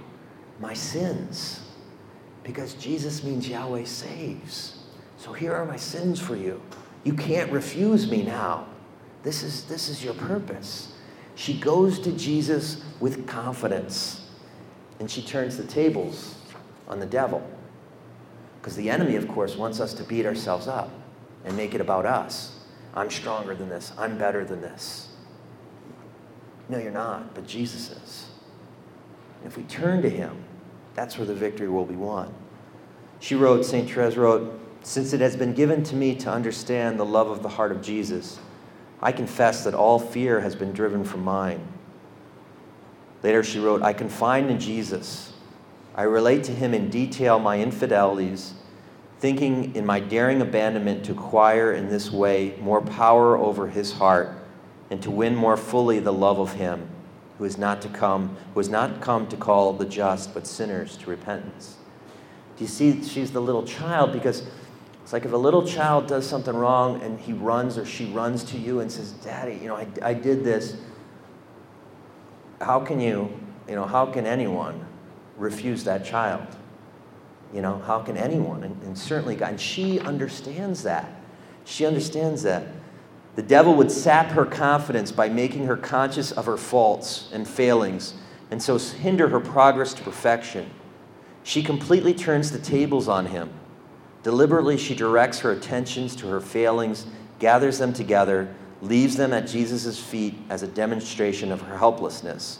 [0.59, 1.61] my sins.
[2.43, 4.79] Because Jesus means Yahweh saves.
[5.19, 6.59] So here are my sins for you.
[7.03, 8.65] You can't refuse me now.
[9.21, 10.91] This is, this is your purpose.
[11.35, 14.27] She goes to Jesus with confidence
[14.99, 16.33] and she turns the tables
[16.87, 17.47] on the devil.
[18.59, 20.89] Because the enemy, of course, wants us to beat ourselves up
[21.43, 22.57] and make it about us.
[22.95, 23.93] I'm stronger than this.
[23.99, 25.09] I'm better than this.
[26.67, 28.27] No, you're not, but Jesus is.
[29.45, 30.43] If we turn to him,
[30.95, 32.33] that's where the victory will be won.
[33.19, 33.89] She wrote, St.
[33.89, 37.49] Therese wrote, Since it has been given to me to understand the love of the
[37.49, 38.39] heart of Jesus,
[39.01, 41.67] I confess that all fear has been driven from mine.
[43.21, 45.33] Later, she wrote, I confide in Jesus.
[45.93, 48.53] I relate to him in detail my infidelities,
[49.19, 54.35] thinking in my daring abandonment to acquire in this way more power over his heart
[54.89, 56.89] and to win more fully the love of him
[57.37, 60.95] who is not to come, who has not come to call the just, but sinners
[60.97, 61.77] to repentance.
[62.57, 64.13] Do you see she's the little child?
[64.13, 64.43] Because
[65.03, 68.43] it's like if a little child does something wrong and he runs or she runs
[68.45, 70.77] to you and says, Daddy, you know, I, I did this.
[72.61, 74.85] How can you, you know, how can anyone
[75.37, 76.47] refuse that child?
[77.53, 78.63] You know, how can anyone?
[78.63, 79.51] And, and certainly God.
[79.51, 81.07] And she understands that.
[81.65, 82.67] She understands that.
[83.35, 88.13] The devil would sap her confidence by making her conscious of her faults and failings,
[88.49, 90.69] and so hinder her progress to perfection.
[91.43, 93.51] She completely turns the tables on him.
[94.23, 97.05] Deliberately, she directs her attentions to her failings,
[97.39, 102.59] gathers them together, leaves them at Jesus' feet as a demonstration of her helplessness,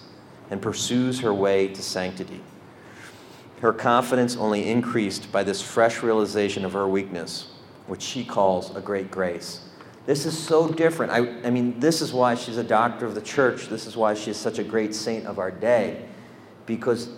[0.52, 2.42] and pursues her way to sanctity.
[3.62, 7.48] Her confidence only increased by this fresh realization of her weakness,
[7.88, 9.62] which she calls a great grace.
[10.06, 11.12] This is so different.
[11.12, 13.68] I, I mean, this is why she's a doctor of the church.
[13.68, 16.06] This is why she is such a great saint of our day,
[16.66, 17.10] because,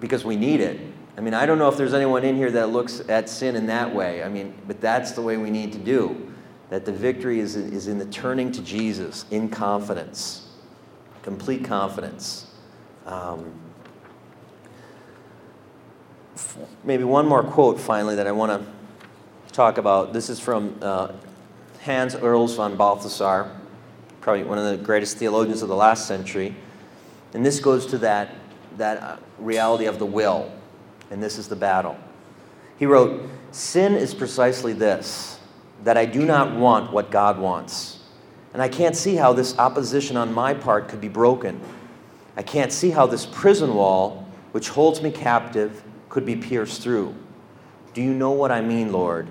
[0.00, 0.80] because we need it.
[1.18, 3.66] I mean, I don't know if there's anyone in here that looks at sin in
[3.66, 4.22] that way.
[4.22, 6.32] I mean, but that's the way we need to do.
[6.70, 10.48] That the victory is, is in the turning to Jesus in confidence,
[11.22, 12.46] complete confidence.
[13.06, 13.52] Um,
[16.84, 20.12] maybe one more quote finally that I want to talk about.
[20.12, 21.12] This is from uh,
[21.82, 23.50] Hans Urs von Balthasar,
[24.20, 26.54] probably one of the greatest theologians of the last century.
[27.32, 28.34] And this goes to that,
[28.76, 30.52] that uh, reality of the will.
[31.10, 31.96] And this is the battle.
[32.78, 35.38] He wrote, Sin is precisely this
[35.82, 38.00] that I do not want what God wants.
[38.52, 41.58] And I can't see how this opposition on my part could be broken.
[42.36, 47.14] I can't see how this prison wall, which holds me captive, could be pierced through.
[47.94, 49.28] Do you know what I mean, Lord?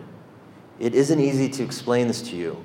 [0.79, 2.63] It isn't easy to explain this to you,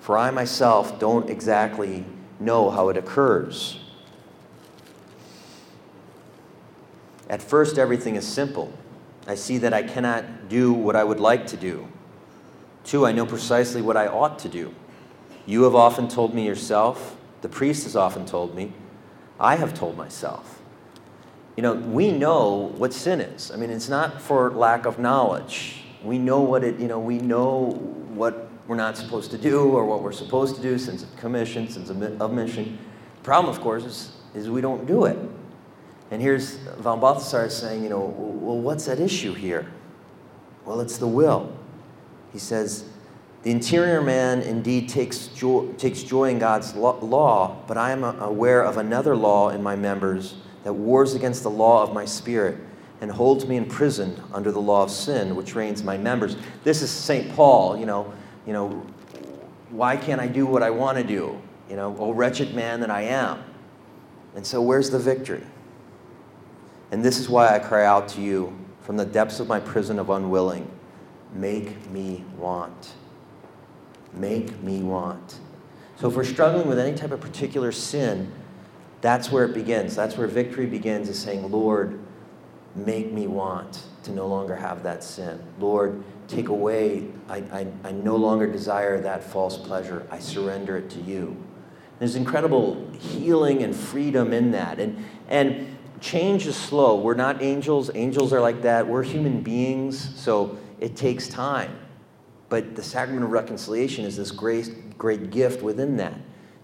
[0.00, 2.06] for I myself don't exactly
[2.38, 3.78] know how it occurs.
[7.28, 8.72] At first, everything is simple.
[9.26, 11.86] I see that I cannot do what I would like to do.
[12.82, 14.74] Two, I know precisely what I ought to do.
[15.44, 18.72] You have often told me yourself, the priest has often told me,
[19.38, 20.60] I have told myself.
[21.56, 23.50] You know, we know what sin is.
[23.50, 27.18] I mean, it's not for lack of knowledge we know what it, you know, we
[27.18, 27.70] know
[28.14, 31.68] what we're not supposed to do or what we're supposed to do since of commission,
[31.68, 32.78] since of mission.
[33.16, 35.18] The problem, of course, is, is we don't do it.
[36.10, 39.70] And here's von Balthasar saying, you know, well, what's at issue here?
[40.64, 41.52] Well, it's the will.
[42.32, 42.84] He says,
[43.42, 48.62] the interior man indeed takes joy, takes joy in God's law, but I am aware
[48.62, 52.58] of another law in my members that wars against the law of my spirit
[53.00, 56.36] and holds me imprisoned under the law of sin, which reigns my members.
[56.64, 57.34] This is St.
[57.34, 58.12] Paul, you know,
[58.46, 58.84] you know,
[59.70, 61.40] why can't I do what I want to do?
[61.68, 63.42] You know, oh wretched man that I am.
[64.34, 65.44] And so where's the victory?
[66.90, 69.98] And this is why I cry out to you from the depths of my prison
[69.98, 70.68] of unwilling,
[71.32, 72.92] make me want.
[74.12, 75.38] Make me want.
[75.96, 78.32] So if we're struggling with any type of particular sin,
[79.00, 79.94] that's where it begins.
[79.94, 82.00] That's where victory begins, is saying, Lord,
[82.74, 85.42] make me want to no longer have that sin.
[85.58, 90.06] Lord, take away, I, I, I no longer desire that false pleasure.
[90.10, 91.36] I surrender it to you.
[91.98, 94.78] There's incredible healing and freedom in that.
[94.78, 96.96] And, and change is slow.
[96.96, 97.90] We're not angels.
[97.94, 98.86] Angels are like that.
[98.86, 101.78] We're human beings, so it takes time.
[102.48, 106.14] But the sacrament of reconciliation is this great, great gift within that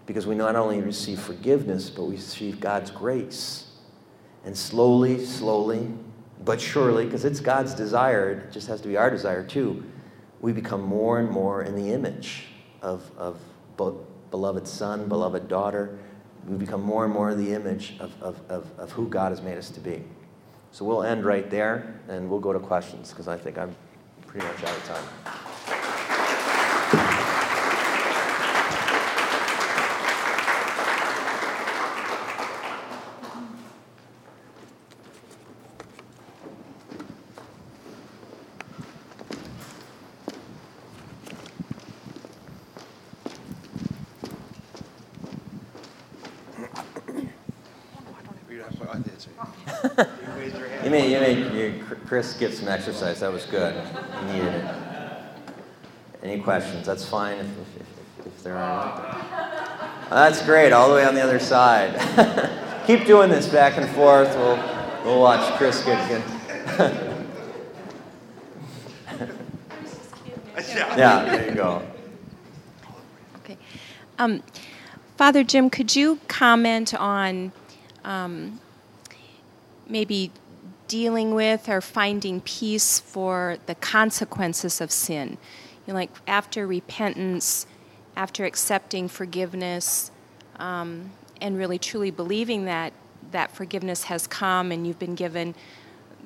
[0.07, 3.66] because we not only receive forgiveness, but we receive God's grace.
[4.47, 5.91] And slowly, slowly,
[6.45, 9.85] but surely, because it's God's desire, it just has to be our desire too,
[10.41, 12.45] we become more and more in the image
[12.81, 13.41] of, of
[14.31, 15.99] beloved son, beloved daughter.
[16.47, 19.59] We become more and more the image of, of, of, of who God has made
[19.59, 20.05] us to be.
[20.71, 23.75] So we'll end right there and we'll go to questions because I think I'm
[24.29, 25.37] pretty much out of time.
[50.85, 53.21] you made, you made, you, Chris get some exercise.
[53.21, 53.75] That was good.
[54.21, 54.75] You needed it.
[56.23, 56.87] Any questions?
[56.87, 60.07] That's fine if, if, if, if there are.
[60.09, 60.73] That's great.
[60.73, 61.95] All the way on the other side.
[62.87, 64.35] Keep doing this back and forth.
[64.37, 64.57] We'll,
[65.05, 66.23] we'll watch Chris get good.
[70.97, 71.83] yeah, there you go.
[73.39, 73.59] Okay.
[74.21, 74.45] Um,
[75.17, 77.51] Father Jim, could you comment on
[78.05, 78.61] um,
[79.89, 80.31] maybe
[80.89, 85.39] dealing with or finding peace for the consequences of sin?
[85.87, 87.67] You know, like after repentance,
[88.17, 90.11] after accepting forgiveness,
[90.59, 91.11] um,
[91.41, 92.93] and really truly believing that
[93.33, 95.55] that forgiveness has come and you've been given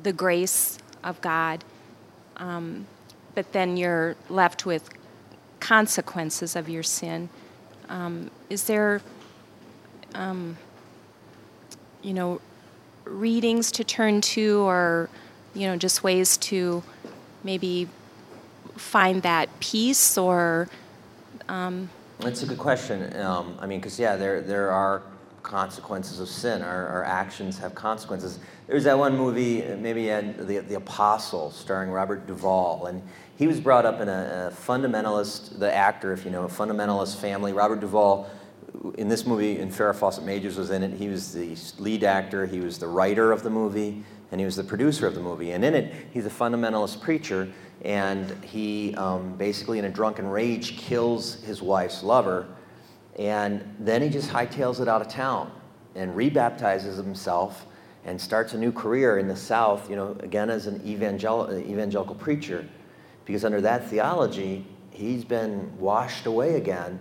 [0.02, 1.64] the grace of God.
[2.36, 2.86] Um,
[3.34, 4.90] but then you're left with
[5.60, 7.28] consequences of your sin.
[7.88, 9.00] Um, is there,
[10.14, 10.56] um,
[12.02, 12.40] you know,
[13.04, 15.08] readings to turn to, or
[15.54, 16.82] you know, just ways to
[17.42, 17.88] maybe
[18.76, 20.68] find that peace, or?
[21.48, 21.90] Um,
[22.20, 23.14] That's a good question.
[23.16, 25.02] Um, I mean, because yeah, there there are
[25.42, 26.62] consequences of sin.
[26.62, 28.38] Our, our, actions have consequences.
[28.66, 33.02] There's that one movie, maybe had the, the Apostle, starring Robert Duvall, and
[33.36, 37.16] he was brought up in a, a fundamentalist, the actor, if you know, a fundamentalist
[37.16, 37.52] family.
[37.52, 38.30] Robert Duvall,
[38.96, 40.92] in this movie, in Farrah Fawcett Majors was in it.
[40.92, 44.56] He was the lead actor, he was the writer of the movie, and he was
[44.56, 45.52] the producer of the movie.
[45.52, 47.48] And in it, he's a fundamentalist preacher,
[47.82, 52.46] and he um, basically, in a drunken rage, kills his wife's lover
[53.20, 55.50] and then he just hightails it out of town
[55.94, 57.66] and rebaptizes himself
[58.04, 62.14] and starts a new career in the South, you know, again as an evangel- evangelical
[62.14, 62.66] preacher.
[63.26, 66.98] Because under that theology, he's been washed away again,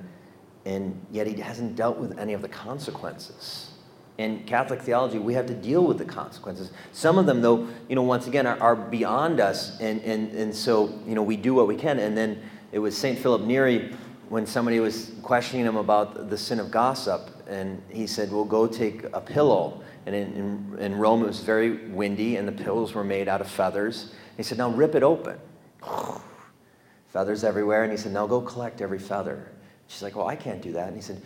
[0.66, 3.72] and yet he hasn't dealt with any of the consequences.
[4.18, 6.72] In Catholic theology, we have to deal with the consequences.
[6.91, 10.53] Some of them, though, you know, once again, are, are beyond us, and, and, and
[10.53, 11.99] so, you know, we do what we can.
[11.99, 12.41] And then
[12.74, 13.18] it was St.
[13.18, 13.95] Philip Neri
[14.28, 18.68] when somebody was questioning him about the sin of gossip, and he said, Well, go
[18.68, 19.82] take a pillow.
[20.05, 23.41] And in, in, in Rome, it was very windy, and the pillows were made out
[23.41, 24.14] of feathers.
[24.38, 25.38] he said, Now rip it open.
[27.07, 27.84] feathers everywhere.
[27.84, 29.51] And he said, Now go collect every feather.
[29.90, 30.88] She's like, Well, I can't do that.
[30.88, 31.22] And he said,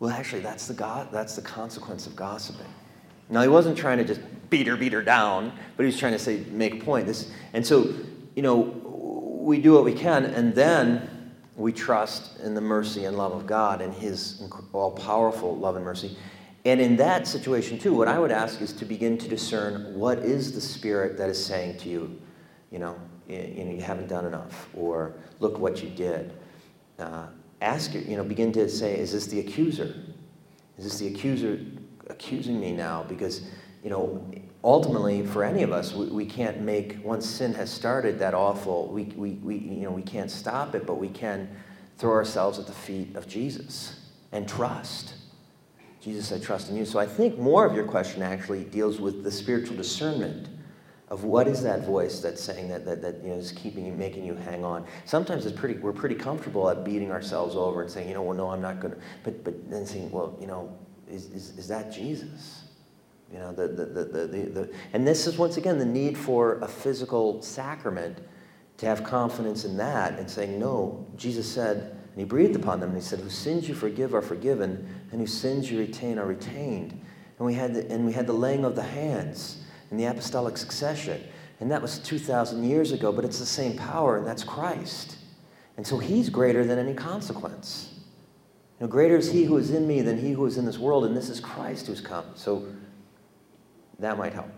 [0.00, 2.66] Well, actually, that's the, go- that's the consequence of gossiping.
[3.28, 4.20] Now, he wasn't trying to just
[4.50, 7.06] beat her, beat her down, but he was trying to say, make a point.
[7.06, 7.94] This, and so,
[8.34, 8.58] you know,
[9.40, 13.46] we do what we can, and then we trust in the mercy and love of
[13.46, 14.42] God and His
[14.72, 16.16] all powerful love and mercy.
[16.64, 20.18] And in that situation, too, what I would ask is to begin to discern what
[20.18, 22.20] is the Spirit that is saying to you,
[22.70, 22.96] you know,
[23.28, 26.32] you, know, you haven't done enough, or look what you did.
[26.98, 27.26] Uh,
[27.60, 29.94] ask, you know, begin to say, is this the accuser?
[30.78, 31.60] Is this the accuser
[32.08, 33.04] accusing me now?
[33.08, 33.42] Because,
[33.84, 34.24] you know,
[34.64, 38.88] ultimately, for any of us, we, we can't make, once sin has started that awful,
[38.88, 41.48] we, we, we, you know, we can't stop it, but we can
[41.98, 44.00] throw ourselves at the feet of Jesus
[44.32, 45.14] and trust.
[46.00, 46.86] Jesus, I trust in you.
[46.86, 50.48] So I think more of your question actually deals with the spiritual discernment
[51.10, 53.92] of what is that voice that's saying that, that, that you know, is keeping you,
[53.92, 54.86] making you hang on.
[55.04, 58.36] Sometimes it's pretty, we're pretty comfortable at beating ourselves over and saying, you know, well,
[58.36, 60.72] no, I'm not going to, but, but then saying, well, you know,
[61.08, 62.62] is, is, is that Jesus?
[63.32, 66.58] You know, the, the, the, the, the, and this is once again the need for
[66.60, 68.18] a physical sacrament
[68.76, 72.90] to have confidence in that and saying, no, Jesus said, and he breathed upon them
[72.90, 76.26] and he said, whose sins you forgive are forgiven, and whose sins you retain are
[76.26, 76.92] retained.
[77.38, 79.59] And we had the, and we had the laying of the hands
[79.90, 81.22] in the apostolic succession.
[81.60, 85.16] And that was 2,000 years ago, but it's the same power, and that's Christ.
[85.76, 87.94] And so he's greater than any consequence.
[88.78, 90.78] You know, greater is he who is in me than he who is in this
[90.78, 92.24] world, and this is Christ who's come.
[92.34, 92.66] So
[93.98, 94.50] that might help.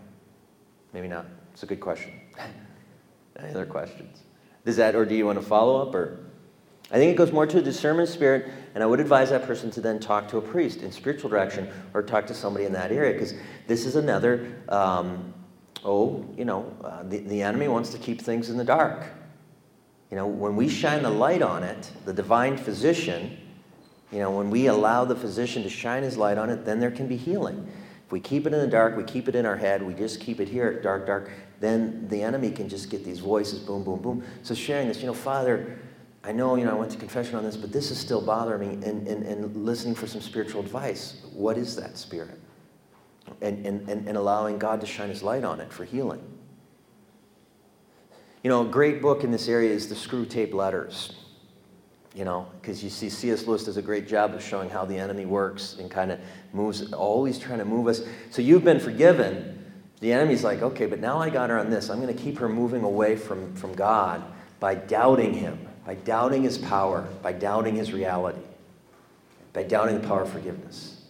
[0.93, 1.25] Maybe not.
[1.51, 2.13] It's a good question.
[3.37, 4.23] Any other questions?
[4.63, 6.19] Does that, or do you want to follow up, or?
[6.91, 9.69] I think it goes more to a discernment spirit, and I would advise that person
[9.71, 12.91] to then talk to a priest in spiritual direction or talk to somebody in that
[12.91, 13.33] area, because
[13.67, 15.33] this is another, um,
[15.85, 19.05] oh, you know, uh, the, the enemy wants to keep things in the dark.
[20.09, 23.37] You know, when we shine the light on it, the divine physician,
[24.11, 26.91] you know, when we allow the physician to shine his light on it, then there
[26.91, 27.67] can be healing
[28.05, 30.19] If we keep it in the dark, we keep it in our head, we just
[30.19, 34.01] keep it here dark, dark, then the enemy can just get these voices, boom, boom,
[34.01, 34.23] boom.
[34.43, 35.79] So sharing this, you know, Father,
[36.23, 38.79] I know, you know, I went to confession on this, but this is still bothering
[38.79, 41.21] me, and, and, and listening for some spiritual advice.
[41.33, 42.39] What is that spirit?
[43.41, 46.21] And, and, and, and allowing God to shine his light on it for healing.
[48.41, 51.13] You know, a great book in this area is the Screwtape Letters
[52.13, 53.47] you know, because you see C.S.
[53.47, 56.19] Lewis does a great job of showing how the enemy works and kind of
[56.51, 58.01] moves, always trying to move us.
[58.29, 61.89] So you've been forgiven, the enemy's like, okay, but now I got her on this.
[61.89, 64.23] I'm going to keep her moving away from, from God
[64.59, 68.39] by doubting him, by doubting his power, by doubting his reality,
[69.51, 71.01] by doubting the power of forgiveness.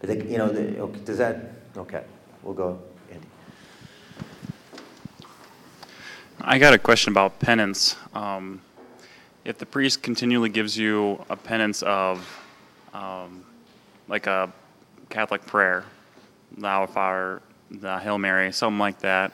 [0.00, 2.04] But they, you know, the, okay, does that, okay,
[2.42, 2.78] we'll go,
[3.10, 3.26] Andy.
[6.40, 7.96] I got a question about penance.
[8.14, 8.60] Um,
[9.44, 12.26] if the priest continually gives you a penance of,
[12.94, 13.44] um,
[14.08, 14.52] like a
[15.10, 15.84] Catholic prayer,
[16.56, 19.32] Thou Father, the Hail Mary, something like that,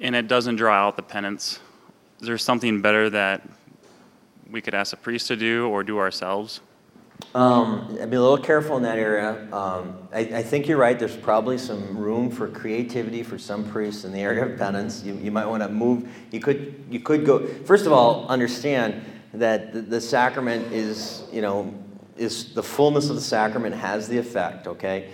[0.00, 1.60] and it doesn't draw out the penance,
[2.20, 3.42] is there something better that
[4.50, 6.60] we could ask a priest to do or do ourselves?
[7.34, 9.52] Um, I'd be a little careful in that area.
[9.52, 10.98] Um, I, I, think you're right.
[10.98, 15.02] There's probably some room for creativity for some priests in the area of penance.
[15.02, 16.08] You, you might want to move.
[16.30, 17.44] You could you could go.
[17.46, 21.74] First of all, understand that the, the sacrament is you know
[22.16, 24.66] is the fullness of the sacrament has the effect.
[24.66, 25.10] Okay,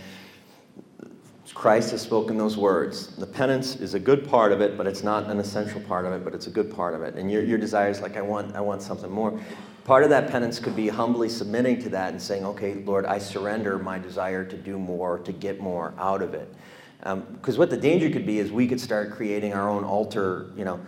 [1.54, 3.06] Christ has spoken those words.
[3.06, 6.12] The penance is a good part of it, but it's not an essential part of
[6.12, 7.14] it, but it's a good part of it.
[7.14, 9.40] And your, your desire is like, I want, I want something more.
[9.84, 13.18] Part of that penance could be humbly submitting to that and saying, okay, Lord, I
[13.18, 16.52] surrender my desire to do more, to get more out of it.
[16.98, 20.50] Because um, what the danger could be is we could start creating our own alter,
[20.56, 20.80] you know,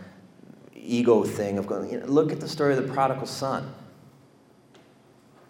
[0.75, 3.73] ego thing of going, you know, look at the story of the prodigal son.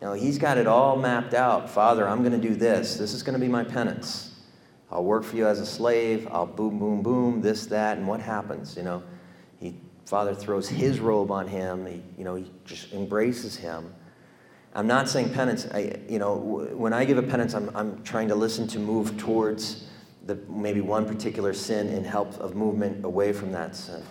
[0.01, 1.71] You know, he's got it all mapped out.
[1.71, 2.97] Father, I'm going to do this.
[2.97, 4.36] This is going to be my penance.
[4.91, 6.29] I'll work for you as a slave.
[6.31, 8.77] I'll boom, boom, boom, this, that, and what happens?
[8.77, 9.03] You know,
[9.59, 9.75] he
[10.05, 11.87] father throws his robe on him.
[11.87, 13.93] He, you know, he just embraces him.
[14.75, 15.67] I'm not saying penance.
[15.73, 19.17] I, you know, when I give a penance, I'm, I'm trying to listen to move
[19.17, 19.89] towards
[20.27, 24.03] the maybe one particular sin in help of movement away from that sin.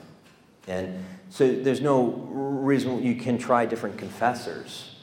[0.67, 4.94] And so there's no reason you can try different confessors,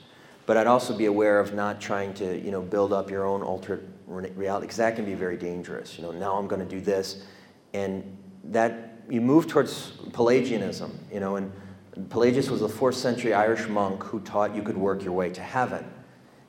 [0.46, 3.42] but I'd also be aware of not trying to, you know, build up your own
[3.42, 5.96] altered reality because that can be very dangerous.
[5.96, 7.24] You know, now I'm going to do this,
[7.72, 10.98] and that you move towards Pelagianism.
[11.12, 11.52] You know, and
[12.10, 15.40] Pelagius was a fourth century Irish monk who taught you could work your way to
[15.40, 15.84] heaven,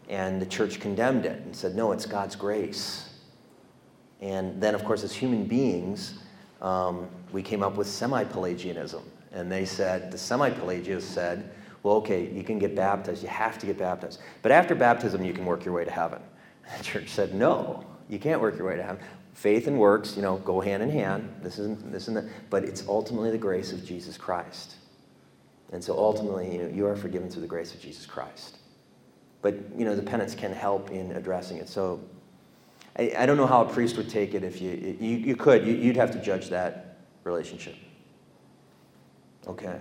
[0.09, 3.09] and the church condemned it and said, no, it's God's grace.
[4.21, 6.19] And then, of course, as human beings,
[6.61, 11.51] um, we came up with semi-Pelagianism, and they said the semi-Pelagians said,
[11.83, 15.33] well, okay, you can get baptized, you have to get baptized, but after baptism, you
[15.33, 16.21] can work your way to heaven.
[16.77, 19.03] The church said, no, you can't work your way to heaven.
[19.33, 21.29] Faith and works, you know, go hand in hand.
[21.41, 22.25] This isn't this and that.
[22.49, 24.75] But it's ultimately the grace of Jesus Christ.
[25.71, 28.57] And so ultimately, you know, you are forgiven through the grace of Jesus Christ.
[29.41, 31.67] But, you know, the penance can help in addressing it.
[31.67, 31.99] So
[32.97, 35.65] I, I don't know how a priest would take it if you, you, you could.
[35.65, 37.75] You, you'd have to judge that relationship.
[39.47, 39.79] Okay.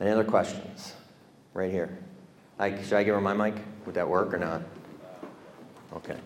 [0.00, 0.94] Any other questions?
[1.52, 1.98] Right here.
[2.58, 3.54] I, should I give her my mic?
[3.84, 4.62] Would that work or not?
[5.92, 6.16] Okay.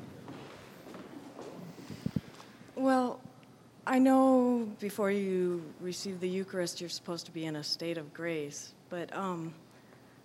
[2.77, 3.21] Well,
[3.87, 8.15] I know before you receive the Eucharist, you're supposed to be in a state of
[8.15, 9.53] grace, but um,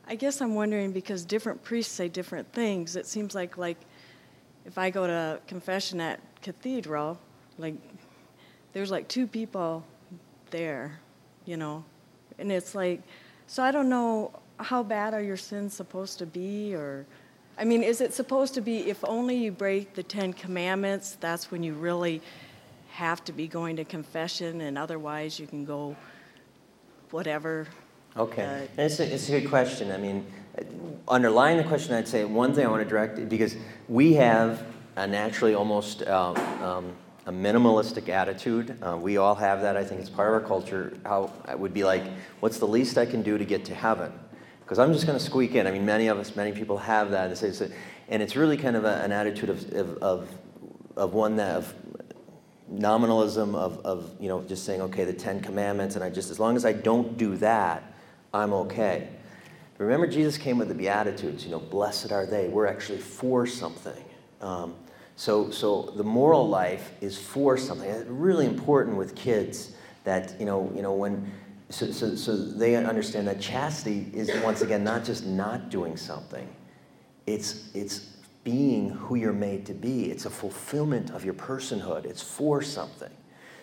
[0.07, 2.95] I guess I'm wondering because different priests say different things.
[2.95, 3.77] It seems like like
[4.65, 7.19] if I go to confession at cathedral,
[7.57, 7.75] like
[8.73, 9.83] there's like two people
[10.51, 10.99] there,
[11.45, 11.83] you know,
[12.37, 13.01] and it's like
[13.49, 17.05] so I don't know how bad are your sins supposed to be or
[17.57, 21.51] I mean, is it supposed to be if only you break the Ten Commandments, that's
[21.51, 22.21] when you really
[22.91, 25.97] have to be going to confession, and otherwise you can go
[27.11, 27.67] whatever?
[28.15, 28.67] Okay.
[28.77, 29.91] Uh, it's, a, it's a good question.
[29.91, 30.25] I mean,
[31.09, 33.57] underlying the question, I'd say one thing I want to direct, because
[33.89, 36.93] we have a naturally almost um, um,
[37.29, 38.77] a minimalistic attitude.
[38.81, 39.77] Uh, we all have that.
[39.77, 40.97] I think it's part of our culture.
[41.05, 42.03] How it would be like,
[42.41, 44.11] what's the least I can do to get to heaven?
[44.69, 45.65] because I'm just going to squeak in.
[45.65, 47.31] I mean, many of us, many people have that.
[48.07, 50.29] And it's really kind of a, an attitude of, of, of,
[50.95, 51.73] of one that, of
[52.67, 56.39] nominalism, of, of, you know, just saying, okay, the Ten Commandments, and I just, as
[56.39, 57.81] long as I don't do that,
[58.31, 59.07] I'm okay.
[59.79, 62.47] Remember, Jesus came with the Beatitudes, you know, blessed are they.
[62.47, 64.05] We're actually for something.
[64.39, 64.75] Um,
[65.19, 67.89] so, so the moral life is for something.
[67.89, 69.73] It's really important with kids
[70.05, 71.29] that, you know, you know when
[71.67, 76.47] so, so, so they understand that chastity is once again not just not doing something.
[77.27, 78.15] It's it's
[78.45, 80.05] being who you're made to be.
[80.09, 82.05] It's a fulfillment of your personhood.
[82.05, 83.11] It's for something.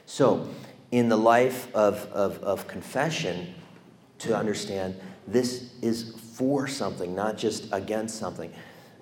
[0.04, 0.50] So
[0.90, 3.54] in the life of, of, of confession
[4.18, 4.94] to understand
[5.26, 8.52] this is for something not just against something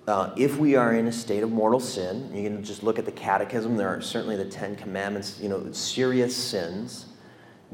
[0.06, 3.04] uh, if we are in a state of mortal sin you can just look at
[3.04, 7.06] the catechism there are certainly the ten commandments you know serious sins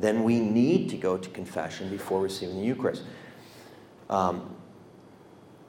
[0.00, 3.02] then we need to go to confession before receiving the Eucharist.
[4.08, 4.56] Um,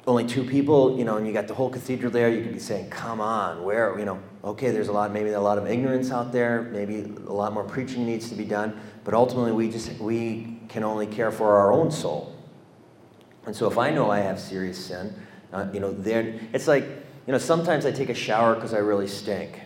[0.08, 2.60] only two people, you know, and you got the whole cathedral there, you could be
[2.60, 6.12] saying, come on, where, you know, okay, there's a lot, maybe a lot of ignorance
[6.12, 9.92] out there, maybe a lot more preaching needs to be done, but ultimately we just,
[10.00, 12.36] we can only care for our own soul.
[13.46, 15.14] And so if I know I have serious sin,
[15.54, 18.80] uh, you know, then it's like, you know, sometimes I take a shower because I
[18.80, 19.60] really stink,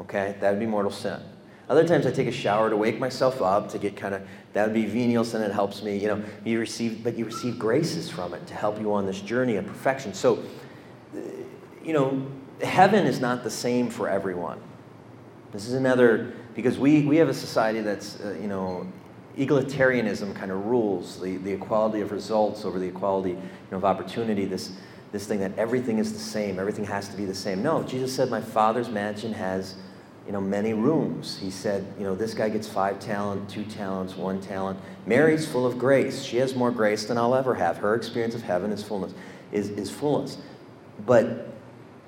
[0.00, 0.36] okay?
[0.40, 1.20] That would be mortal sin.
[1.68, 4.22] Other times I take a shower to wake myself up, to get kind of,
[4.52, 5.40] that would be venial sin.
[5.42, 8.78] It helps me, you know, you receive, but you receive graces from it to help
[8.78, 10.12] you on this journey of perfection.
[10.12, 10.42] So,
[11.82, 12.26] you know,
[12.62, 14.60] heaven is not the same for everyone.
[15.52, 18.86] This is another, because we, we have a society that's, uh, you know,
[19.38, 23.84] egalitarianism kind of rules, the, the equality of results over the equality you know, of
[23.84, 24.72] opportunity, this,
[25.14, 27.62] this thing that everything is the same, everything has to be the same.
[27.62, 29.76] No, Jesus said, My Father's mansion has
[30.26, 31.38] you know, many rooms.
[31.38, 34.76] He said, you know, this guy gets five talent, two talents, one talent.
[35.06, 36.24] Mary's full of grace.
[36.24, 37.76] She has more grace than I'll ever have.
[37.76, 39.14] Her experience of heaven is fullness,
[39.52, 40.38] is, is fullness.
[41.06, 41.46] But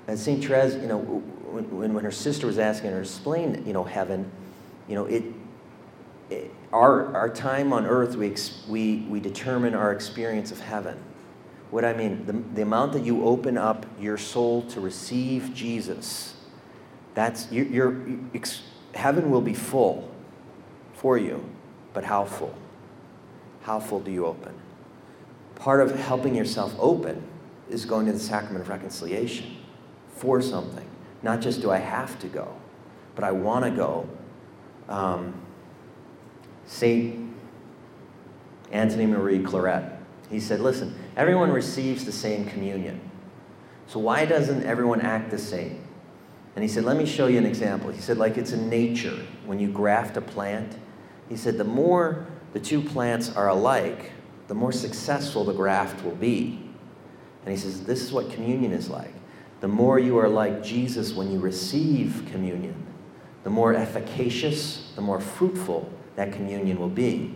[0.08, 0.44] at St.
[0.44, 4.28] Therese, you know, when, when her sister was asking her to explain, you know, heaven,
[4.88, 5.22] you know, it,
[6.28, 10.98] it our, our time on earth, we, ex- we, we determine our experience of heaven.
[11.70, 16.34] What I mean, the, the amount that you open up your soul to receive Jesus,
[17.14, 17.96] that's, your, your,
[18.94, 20.08] heaven will be full
[20.94, 21.44] for you,
[21.92, 22.54] but how full?
[23.62, 24.54] How full do you open?
[25.56, 27.22] Part of helping yourself open
[27.68, 29.56] is going to the sacrament of reconciliation
[30.08, 30.88] for something.
[31.22, 32.54] Not just do I have to go,
[33.14, 34.08] but I want to go.
[34.88, 35.34] Um,
[36.66, 37.34] Saint
[38.70, 39.84] Anthony Marie Claret,
[40.30, 43.00] he said, listen, everyone receives the same communion.
[43.86, 45.82] So why doesn't everyone act the same?
[46.54, 47.90] And he said, Let me show you an example.
[47.90, 50.76] He said, like it's in nature when you graft a plant.
[51.28, 54.12] He said, the more the two plants are alike,
[54.48, 56.66] the more successful the graft will be.
[57.44, 59.12] And he says, This is what communion is like.
[59.60, 62.86] The more you are like Jesus when you receive communion,
[63.44, 67.34] the more efficacious, the more fruitful that communion will be.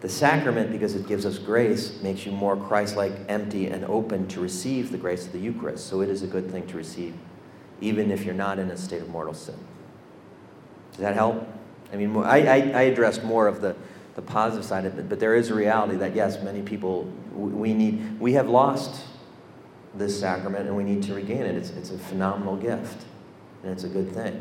[0.00, 4.26] The sacrament, because it gives us grace, makes you more Christ like, empty, and open
[4.28, 5.86] to receive the grace of the Eucharist.
[5.86, 7.14] So it is a good thing to receive
[7.80, 9.56] even if you're not in a state of mortal sin.
[10.92, 11.46] Does that help?
[11.92, 13.74] I mean, I, I, I addressed more of the,
[14.14, 17.72] the positive side of it, but there is a reality that, yes, many people, we
[17.72, 19.02] need, we have lost
[19.94, 21.56] this sacrament and we need to regain it.
[21.56, 23.04] It's, it's a phenomenal gift,
[23.62, 24.40] and it's a good thing.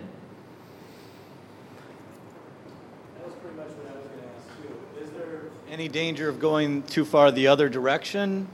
[5.80, 8.49] Any danger of going too far the other direction?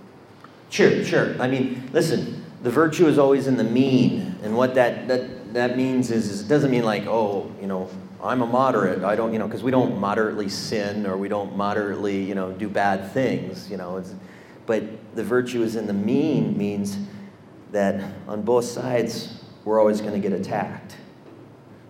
[0.69, 1.36] Sure, sure.
[1.41, 4.36] I mean, listen, the virtue is always in the mean.
[4.43, 7.89] And what that, that, that means is, is it doesn't mean like, oh, you know,
[8.21, 9.03] I'm a moderate.
[9.03, 12.51] I don't, you know, because we don't moderately sin or we don't moderately, you know,
[12.51, 14.03] do bad things, you know.
[14.67, 14.84] but
[15.15, 16.95] the virtue is in the mean means
[17.71, 20.95] that on both sides, we're always going to get attacked.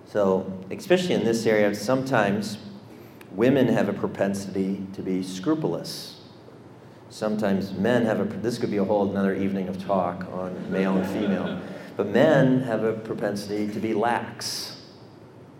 [0.07, 2.57] So, especially in this area, sometimes
[3.35, 6.15] women have a propensity to be scrupulous
[7.15, 10.97] sometimes men have a, this could be a whole another evening of talk on male
[10.97, 11.61] and female,
[11.95, 14.81] but men have a propensity to be lax,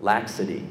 [0.01, 0.67] laxity.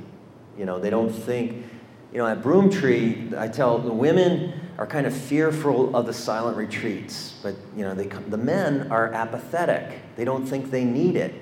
[0.59, 1.65] You know, they don't think,
[2.13, 6.57] you know, at Broomtree, I tell the women are kind of fearful of the silent
[6.59, 10.01] retreats, but, you know, they come, the men are apathetic.
[10.17, 11.35] They don't think they need it.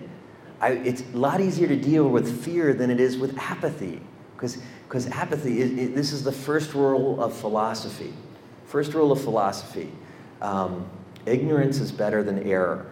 [0.61, 4.01] I, it's a lot easier to deal with fear than it is with apathy,
[4.43, 8.13] because apathy, is, it, this is the first rule of philosophy
[8.73, 9.93] First rule of philosophy
[10.41, 10.89] um,
[11.27, 12.87] ignorance is better than error.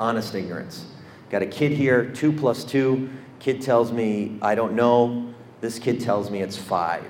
[0.00, 0.86] Honest ignorance.
[1.30, 3.08] Got a kid here, two plus two.
[3.38, 5.32] Kid tells me, I don't know.
[5.60, 7.08] This kid tells me it's five.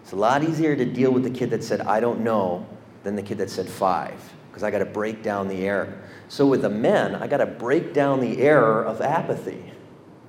[0.00, 2.64] It's a lot easier to deal with the kid that said, I don't know,
[3.02, 6.00] than the kid that said five, because I got to break down the error.
[6.28, 9.72] So with the men, I got to break down the error of apathy,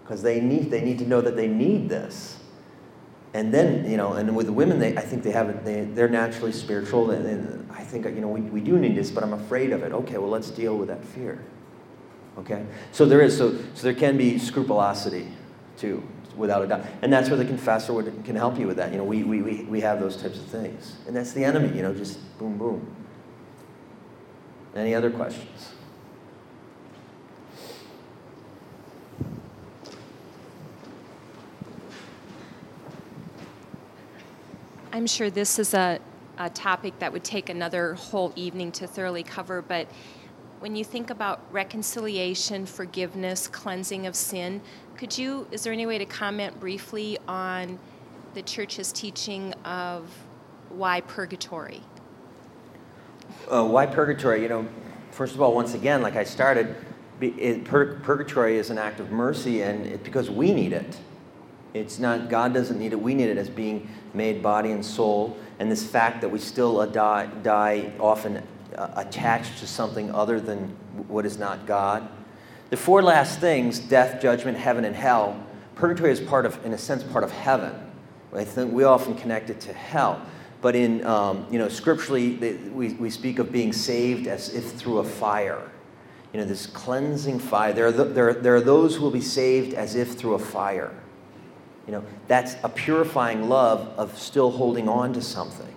[0.03, 2.40] because they need, they need to know that they need this
[3.33, 6.51] and then you know and with women they i think they have they, they're naturally
[6.51, 9.71] spiritual and, and i think you know we, we do need this but i'm afraid
[9.71, 9.91] of it.
[9.91, 11.43] Okay well let's deal with that fear.
[12.37, 12.65] Okay?
[12.91, 15.27] So there is so so there can be scrupulosity
[15.77, 16.03] too
[16.35, 16.85] without a doubt.
[17.01, 18.91] And that's where the confessor would, can help you with that.
[18.91, 20.97] You know we, we, we, we have those types of things.
[21.07, 22.95] And that's the enemy you know just boom boom.
[24.75, 25.73] Any other questions
[34.93, 35.99] I'm sure this is a,
[36.37, 39.87] a topic that would take another whole evening to thoroughly cover, but
[40.59, 44.61] when you think about reconciliation, forgiveness, cleansing of sin,
[44.97, 47.79] could you, is there any way to comment briefly on
[48.33, 50.11] the church's teaching of
[50.69, 51.81] why purgatory?
[53.49, 54.43] Uh, why purgatory?
[54.43, 54.67] You know,
[55.11, 56.75] first of all, once again, like I started,
[57.21, 60.97] it, pur- purgatory is an act of mercy, and because we need it.
[61.73, 65.37] It's not, God doesn't need it, we need it as being made body and soul.
[65.59, 68.43] And this fact that we still die, die often
[68.75, 70.69] uh, attached to something other than
[71.07, 72.07] what is not God.
[72.69, 75.41] The four last things death, judgment, heaven, and hell.
[75.75, 77.73] Purgatory is part of, in a sense, part of heaven.
[78.33, 80.21] I think we often connect it to hell.
[80.61, 82.35] But in, um, you know, scripturally,
[82.69, 85.69] we, we speak of being saved as if through a fire.
[86.33, 87.73] You know, this cleansing fire.
[87.73, 90.39] There are, the, there, there are those who will be saved as if through a
[90.39, 90.91] fire.
[91.87, 95.73] You know, that's a purifying love of still holding on to something.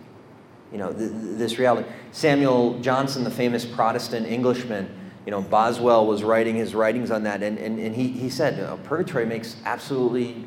[0.71, 1.89] You know, th- this reality.
[2.13, 4.89] Samuel Johnson, the famous Protestant Englishman,
[5.25, 8.85] you know, Boswell was writing his writings on that, and, and, and he, he said,
[8.85, 10.47] purgatory makes absolutely,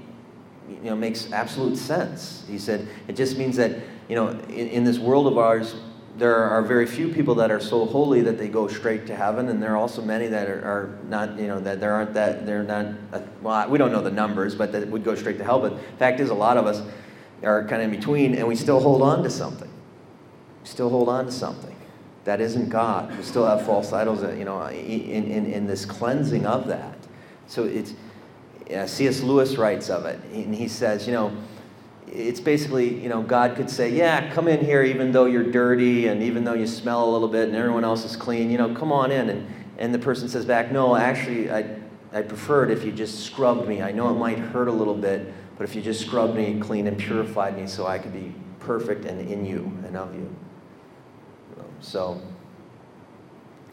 [0.70, 2.46] you know, makes absolute sense.
[2.48, 3.72] He said, it just means that,
[4.08, 5.76] you know, in, in this world of ours,
[6.18, 9.50] there are very few people that are so holy that they go straight to heaven,
[9.50, 12.46] and there are also many that are, are not, you know, that there aren't that,
[12.46, 15.44] they're not, uh, well, we don't know the numbers, but that would go straight to
[15.44, 15.60] hell.
[15.60, 16.82] But fact is, a lot of us
[17.44, 19.70] are kind of in between, and we still hold on to something.
[20.62, 21.76] We still hold on to something
[22.24, 23.16] that isn't God.
[23.16, 26.98] We still have false idols, you know, in, in, in this cleansing of that.
[27.48, 27.94] So it's,
[28.76, 29.22] uh, C.S.
[29.22, 31.32] Lewis writes of it, and he says, you know,
[32.12, 36.08] it's basically, you know, God could say, yeah, come in here even though you're dirty
[36.08, 38.74] and even though you smell a little bit and everyone else is clean, you know,
[38.74, 39.30] come on in.
[39.30, 41.78] And, and the person says back, no, actually, I,
[42.14, 43.82] I'd prefer it if you just scrubbed me.
[43.82, 46.88] I know it might hurt a little bit, but if you just scrubbed me clean
[46.88, 50.34] and purified me so I could be perfect and in you and of you.
[51.80, 52.22] So,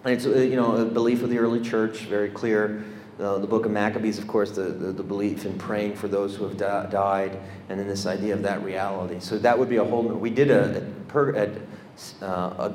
[0.05, 2.85] it's, uh, you know, a belief of the early church, very clear
[3.21, 6.35] uh, the book of Maccabees, of course, the, the, the, belief in praying for those
[6.35, 7.39] who have di- died,
[7.69, 9.21] and then this idea of that reality.
[9.21, 10.03] So that would be a whole.
[10.03, 12.75] We did a, a, per, a, uh, a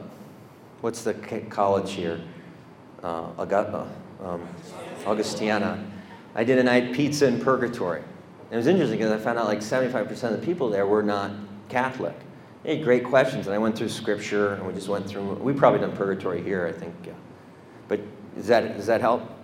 [0.82, 1.14] what's the
[1.50, 2.22] college here?
[3.04, 3.88] Uh, uh,
[4.24, 4.48] um,
[5.06, 5.86] Augustana.
[6.36, 8.02] I did a night pizza in purgatory.
[8.02, 11.04] And it was interesting because I found out like 75% of the people there were
[11.04, 11.32] not
[11.68, 12.16] Catholic.
[12.64, 15.34] They had great questions, and I went through scripture, and we just went through.
[15.36, 16.94] We probably done purgatory here, I think.
[17.88, 18.02] But
[18.36, 19.39] does that does that help?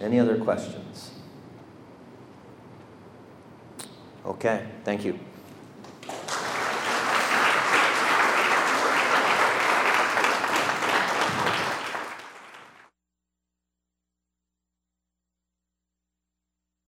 [0.00, 1.10] Any other questions?
[4.24, 5.18] Okay, thank you.